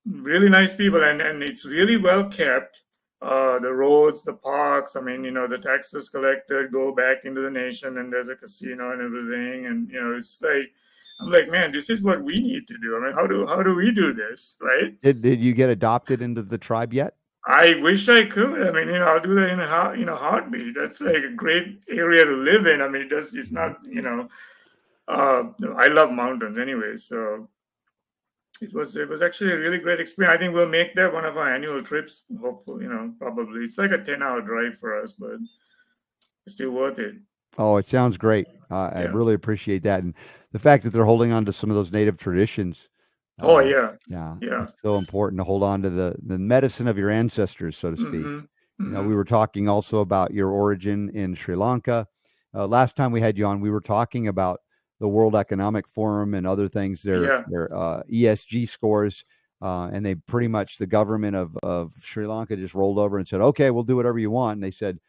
[0.08, 2.82] really nice people, and and it's really well kept.
[3.20, 4.96] Uh, the roads, the parks.
[4.96, 8.36] I mean, you know, the taxes collected go back into the nation, and there's a
[8.36, 10.72] casino and everything, and you know, it's like.
[11.20, 12.96] I'm like, man, this is what we need to do.
[12.96, 15.02] I mean, how do how do we do this, right?
[15.02, 17.16] Did did you get adopted into the tribe yet?
[17.48, 18.68] I wish I could.
[18.68, 20.76] I mean, you know, I'll do that in a heart, in a heartbeat.
[20.76, 22.82] That's like a great area to live in.
[22.82, 23.34] I mean, it does.
[23.34, 24.28] It's not, you know,
[25.08, 25.44] uh,
[25.78, 27.50] I love mountains anyway, so
[28.62, 30.36] it was it was actually a really great experience.
[30.36, 32.24] I think we'll make that one of our annual trips.
[32.42, 35.38] Hopefully, you know, probably it's like a ten hour drive for us, but
[36.46, 37.16] it's still worth it.
[37.58, 38.48] Oh, it sounds great.
[38.70, 40.14] Uh, I really appreciate that, and
[40.52, 42.88] the fact that they're holding on to some of those native traditions
[43.40, 44.64] Oh Uh, yeah, yeah, yeah.
[44.64, 47.98] it's so important to hold on to the the medicine of your ancestors, so to
[47.98, 48.12] speak.
[48.12, 48.48] Mhm,
[48.84, 49.08] You know, mhm.
[49.08, 52.08] we were talking also about your origin in Sri Lanka.
[52.54, 54.62] Uh, last time we had you on, we were talking about
[55.00, 57.44] the World Economic Forum and other things, their Yeah.
[57.48, 59.26] their uh, ESG scores,
[59.62, 63.28] uh, and they pretty much the government of of Sri Lanka just rolled over and
[63.28, 65.00] said, "Okay, we'll do whatever you want." And they said,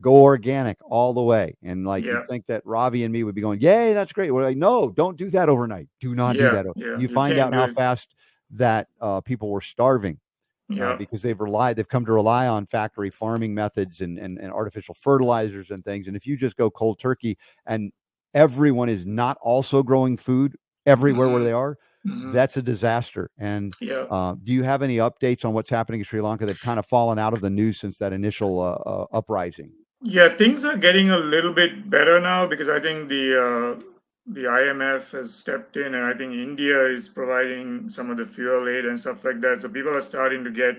[0.00, 3.40] "Go organic all the way." And like you think that Ravi and me would be
[3.40, 5.88] going, "Yay, that's great." We're like, "No, don't do that overnight.
[6.00, 7.74] Do not do that." yeah, You you find out how it.
[7.74, 8.14] fast
[8.50, 10.18] that uh, people were starving
[10.70, 14.38] uh, Yeah, because they've relied they've come to rely on factory farming methods and, and
[14.38, 17.36] and artificial fertilizers and things and if you just go cold turkey
[17.66, 17.92] and
[18.34, 20.56] everyone is not also growing food
[20.86, 21.44] everywhere where Mhm.
[21.44, 21.76] they are
[22.06, 24.04] mhm, that's a disaster and yeah.
[24.10, 26.86] uh, do you have any updates on what's happening in sri lanka they've kind of
[26.86, 29.72] fallen out of the news since that initial uh, uh, uprising
[30.02, 33.80] Yeah, things are getting a little bit better now because I think the uh,
[34.36, 38.68] the IMF has stepped in, and I think India is providing some of the fuel
[38.68, 39.60] aid and stuff like that.
[39.62, 40.76] So people are starting to get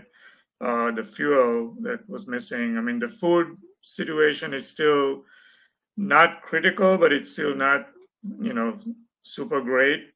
[0.61, 2.77] uh, the fuel that was missing.
[2.77, 5.23] I mean, the food situation is still
[5.99, 7.87] not critical, but it's still not,
[8.41, 8.79] you know,
[9.21, 10.07] super great.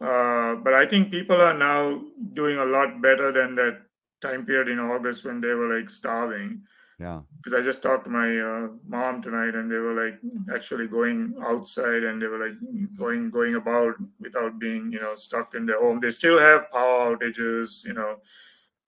[0.00, 2.02] Uh, but I think people are now
[2.34, 3.80] doing a lot better than that
[4.20, 6.62] time period in August when they were like starving
[6.98, 10.20] yeah because I just talked to my uh, mom tonight, and they were like
[10.54, 12.56] actually going outside, and they were like
[12.96, 15.98] going going about without being you know stuck in their home.
[15.98, 18.12] They still have power outages, you know,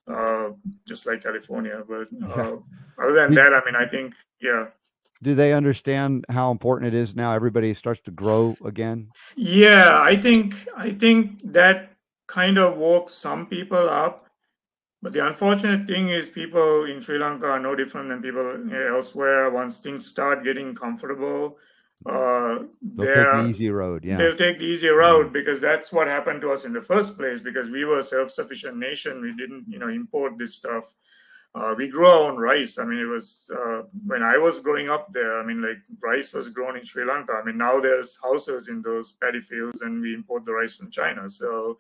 [0.07, 0.51] uh,
[0.87, 1.83] just like California.
[1.89, 2.57] But uh,
[3.03, 4.67] other than that, I mean, I think yeah,
[5.23, 10.01] do they understand how important it is now everybody starts to grow again yeah.
[10.01, 11.93] I think I think that
[12.27, 14.27] kind of woke some people up.
[15.03, 18.47] But the unfortunate thing is, people in Sri Lanka are no different than people
[18.91, 19.51] elsewhere.
[19.51, 21.59] Once things start getting comfortable,
[22.07, 22.61] uh,
[22.97, 26.41] they'll take the easy road yeah they'll take the easier route because that's what happened
[26.41, 27.41] to us in the first place.
[27.41, 30.85] Because we were a self-sufficient nation, we didn't, you know, import this stuff.
[31.55, 32.79] Uh, we grew our own rice.
[32.79, 35.39] I mean, it was uh, when I was growing up there.
[35.39, 37.33] I mean, like rice was grown in Sri Lanka.
[37.35, 40.91] I mean, now there's houses in those paddy fields, and we import the rice from
[40.91, 41.29] China.
[41.29, 41.79] So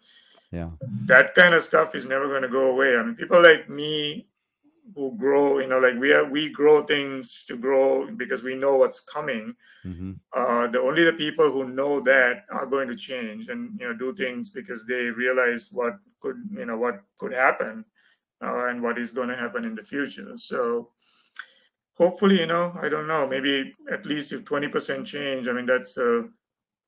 [0.53, 0.71] yeah
[1.07, 2.97] that kind of stuff is never going to go away.
[2.97, 4.27] I mean, people like me
[4.95, 8.77] who grow, you know, like we are, we grow things to grow because we know
[8.77, 9.55] what's coming.
[9.83, 13.87] hmm Uh, the only the people who know that are going to change and you
[13.87, 17.85] know do things because they realized what could you know what could happen
[18.45, 20.37] uh, and what is going to happen in the future.
[20.37, 20.91] So
[21.95, 25.67] hopefully, you know, I don't know, maybe at least if twenty percent change, I mean
[25.67, 26.25] that's a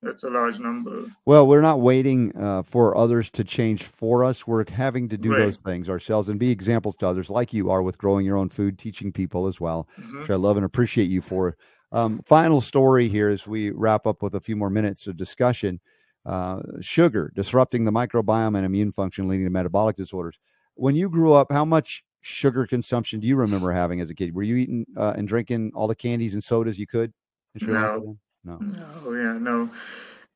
[0.01, 1.05] that's a large number.
[1.25, 4.45] Well, we're not waiting uh, for others to change for us.
[4.45, 5.39] We're having to do Right.
[5.39, 8.49] those things ourselves and be examples to others, like you are with growing your own
[8.49, 10.21] food, teaching people as well, Mhm.
[10.21, 11.57] which I love and appreciate you for.
[11.91, 15.79] Um, final story here as we wrap up with a few more minutes of discussion.
[16.25, 20.37] Uh, sugar disrupting the microbiome and immune function, leading to metabolic disorders.
[20.77, 24.33] When you grew up, how much sugar consumption do you remember having as a kid?
[24.33, 27.13] Were you eating uh, and drinking all the candies and sodas you could
[27.55, 27.99] in Sri Lanka?
[27.99, 28.17] No.
[28.43, 28.57] No.
[28.59, 29.69] No, yeah, no.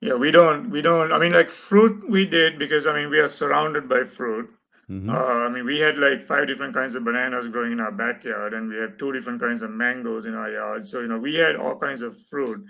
[0.01, 3.19] Yeah, we don't, we don't, I mean, like fruit we did because, I mean, we
[3.19, 4.49] are surrounded by fruit.
[4.87, 7.91] hmm Uh, I mean, we had like five different kinds of bananas growing in our
[7.91, 10.87] backyard, and we had two different kinds of mangoes in our yard.
[10.87, 12.65] So, you know, we had all kinds of fruit,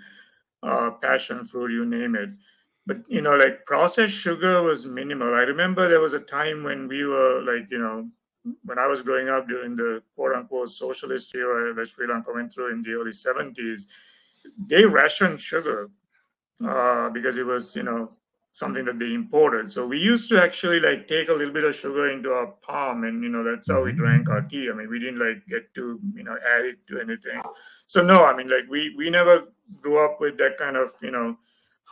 [0.62, 2.30] uh, passion fruit, you name it.
[2.86, 5.34] But, you know, like processed sugar was minimal.
[5.34, 8.08] I remember there was a time when we were like, you know,
[8.64, 12.52] when I was growing up during the quote unquote socialist era that Sri Lanka went
[12.52, 13.84] through in the early 70s,
[14.66, 15.90] they rationed sugar
[16.66, 18.10] uh, because it was, you know,
[18.52, 19.70] something that they imported.
[19.70, 23.04] So we used to actually like take a little bit of sugar into our palm,
[23.04, 24.68] and you know that's how we drank our tea.
[24.70, 27.40] I mean, we didn't like get to you know add it to anything.
[27.86, 29.44] So no, I mean like we we never
[29.80, 31.36] grew up with that kind of you know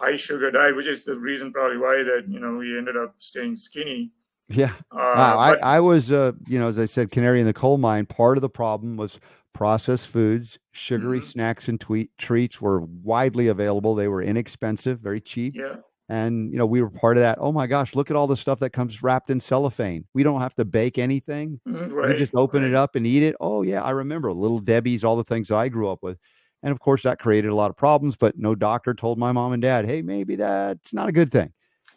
[0.01, 3.15] high sugar diet, which is the reason probably why that you know we ended up
[3.19, 4.11] staying skinny.
[4.49, 4.73] Yeah.
[4.91, 7.53] Uh, Wow, but- I, I was, uh, you know, as I said, canary in the
[7.53, 8.07] coal mine.
[8.07, 9.21] Part of the problem was
[9.53, 11.25] processed foods, sugary Mhm.
[11.25, 13.95] snacks, and tweet, treats were widely available.
[13.95, 15.77] They were inexpensive, very cheap, yeah,
[16.09, 17.39] and you know we were part of that.
[17.41, 20.05] Oh my gosh, look at all the stuff that comes wrapped in cellophane.
[20.15, 21.61] We don't have to bake anything.
[21.69, 23.37] mm, We just open it up and eat it.
[23.41, 26.19] Oh yeah, I remember little Debbie's, all the things I grew up with.
[26.63, 28.17] And of course, that created a lot of problems.
[28.17, 31.53] But no doctor told my mom and dad, "Hey, maybe that's not a good thing."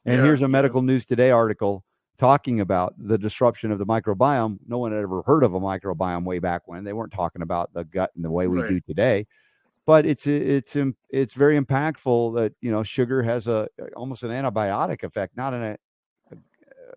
[0.05, 0.47] And Yeah, here's a yeah.
[0.47, 1.83] medical news today article
[2.17, 4.59] talking about the disruption of the microbiome.
[4.67, 6.83] No one had ever heard of a microbiome way back when.
[6.83, 8.69] They weren't talking about the gut in the way we Right.
[8.73, 9.25] do today.
[9.85, 10.77] But it's it's
[11.09, 15.77] it's very impactful that you know sugar has a almost an antibiotic effect, not an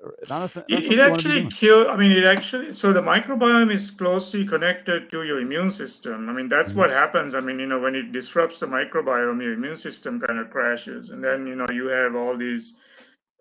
[0.03, 1.51] a, not a, not something It, you it wanna be actually doing.
[1.51, 1.89] kill.
[1.89, 2.73] I mean, it actually.
[2.73, 6.29] So the microbiome is closely connected to your immune system.
[6.29, 6.75] I mean, that's Mm-hmm.
[6.75, 7.35] what happens.
[7.35, 11.11] I mean, you know, when it disrupts the microbiome, your immune system kind of crashes,
[11.11, 12.75] and then you know you have all these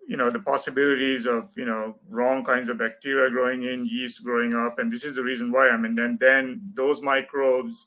[0.08, 4.54] you know the possibilities of you know wrong kinds of bacteria growing in yeast growing
[4.54, 7.86] up and this is the reason why i mean then then those microbes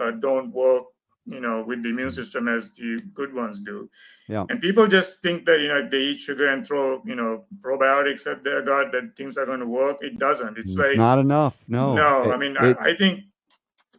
[0.00, 0.84] uh, don't work
[1.26, 3.88] you know with the immune system as the good ones do
[4.28, 4.44] Yeah.
[4.48, 7.44] and people just think that you know if they eat sugar and throw you know
[7.60, 10.96] probiotics at their gut that things are going to work it doesn't it's, It's like
[10.96, 11.56] not enough.
[11.68, 11.94] No.
[11.94, 13.20] no, It- I mean, it- I, I think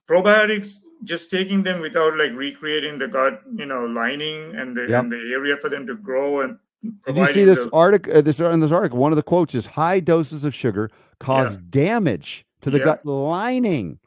[0.07, 0.69] probiotics,
[1.03, 5.03] just taking them without like recreating the gut, you know, lining and the Yep.
[5.03, 6.57] and the area for them to grow and
[7.05, 8.15] Did you see this the- article?
[8.15, 11.55] Uh, this in this article, one of the quotes is high doses of sugar cause
[11.55, 11.61] Yeah.
[11.69, 12.85] damage to the Yeah.
[12.85, 13.99] gut lining,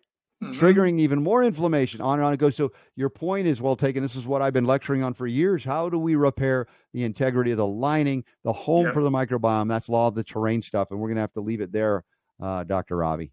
[0.42, 0.54] Mhm.
[0.54, 2.00] triggering even more inflammation.
[2.00, 2.56] On and on it goes.
[2.56, 4.02] So your point is well taken.
[4.02, 5.64] This is what I've been lecturing on for years.
[5.64, 8.92] How do we repair the integrity of the lining, the home Yeah.
[8.92, 9.68] for the microbiome?
[9.68, 12.04] That's law of the terrain stuff, and we're gonna have to leave it there,
[12.40, 12.96] uh, Dr.
[12.96, 13.32] Ravi.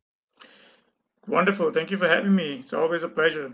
[1.27, 1.71] Wonderful.
[1.71, 2.55] Thank you for having me.
[2.55, 3.51] It's always a pleasure.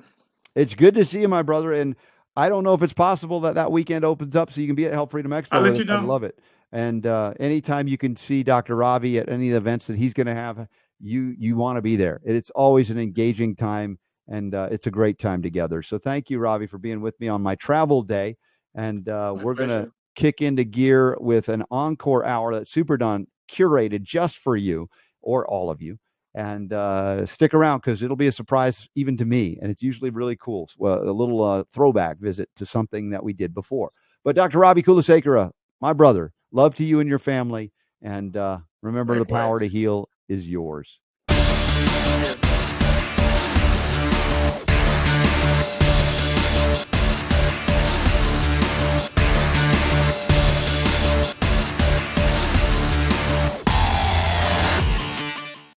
[0.55, 1.73] It's good to see you, my brother.
[1.73, 1.95] And
[2.35, 4.85] I don't know if it's possible that that weekend opens up so you can be
[4.85, 5.47] at Health Freedom Expo.
[5.51, 5.89] I'll let you us.
[5.89, 6.39] I love it.
[6.71, 8.75] And uh, anytime you can see Dr.
[8.75, 10.67] Ravi at any of the events that he's going to have,
[11.03, 12.21] you you want to be there.
[12.23, 15.83] It's always an engaging time, and uh, it's a great time together.
[15.83, 18.37] So thank you, Ravi, for being with me on my travel day.
[18.73, 23.27] And uh, we're going to kick into gear with an encore hour that Super Don
[23.51, 24.89] curated just for you
[25.21, 25.97] or all of you.
[26.35, 29.59] And uh, stick around because it'll be a surprise even to me.
[29.61, 30.67] And it's usually really cool.
[30.77, 33.91] Well, a little uh, throwback visit to something that we did before.
[34.23, 34.57] But Dr.
[34.57, 37.71] Ravi Kulasekere, my brother, love to you and your family.
[38.01, 40.99] And uh, remember, the power to heal is yours.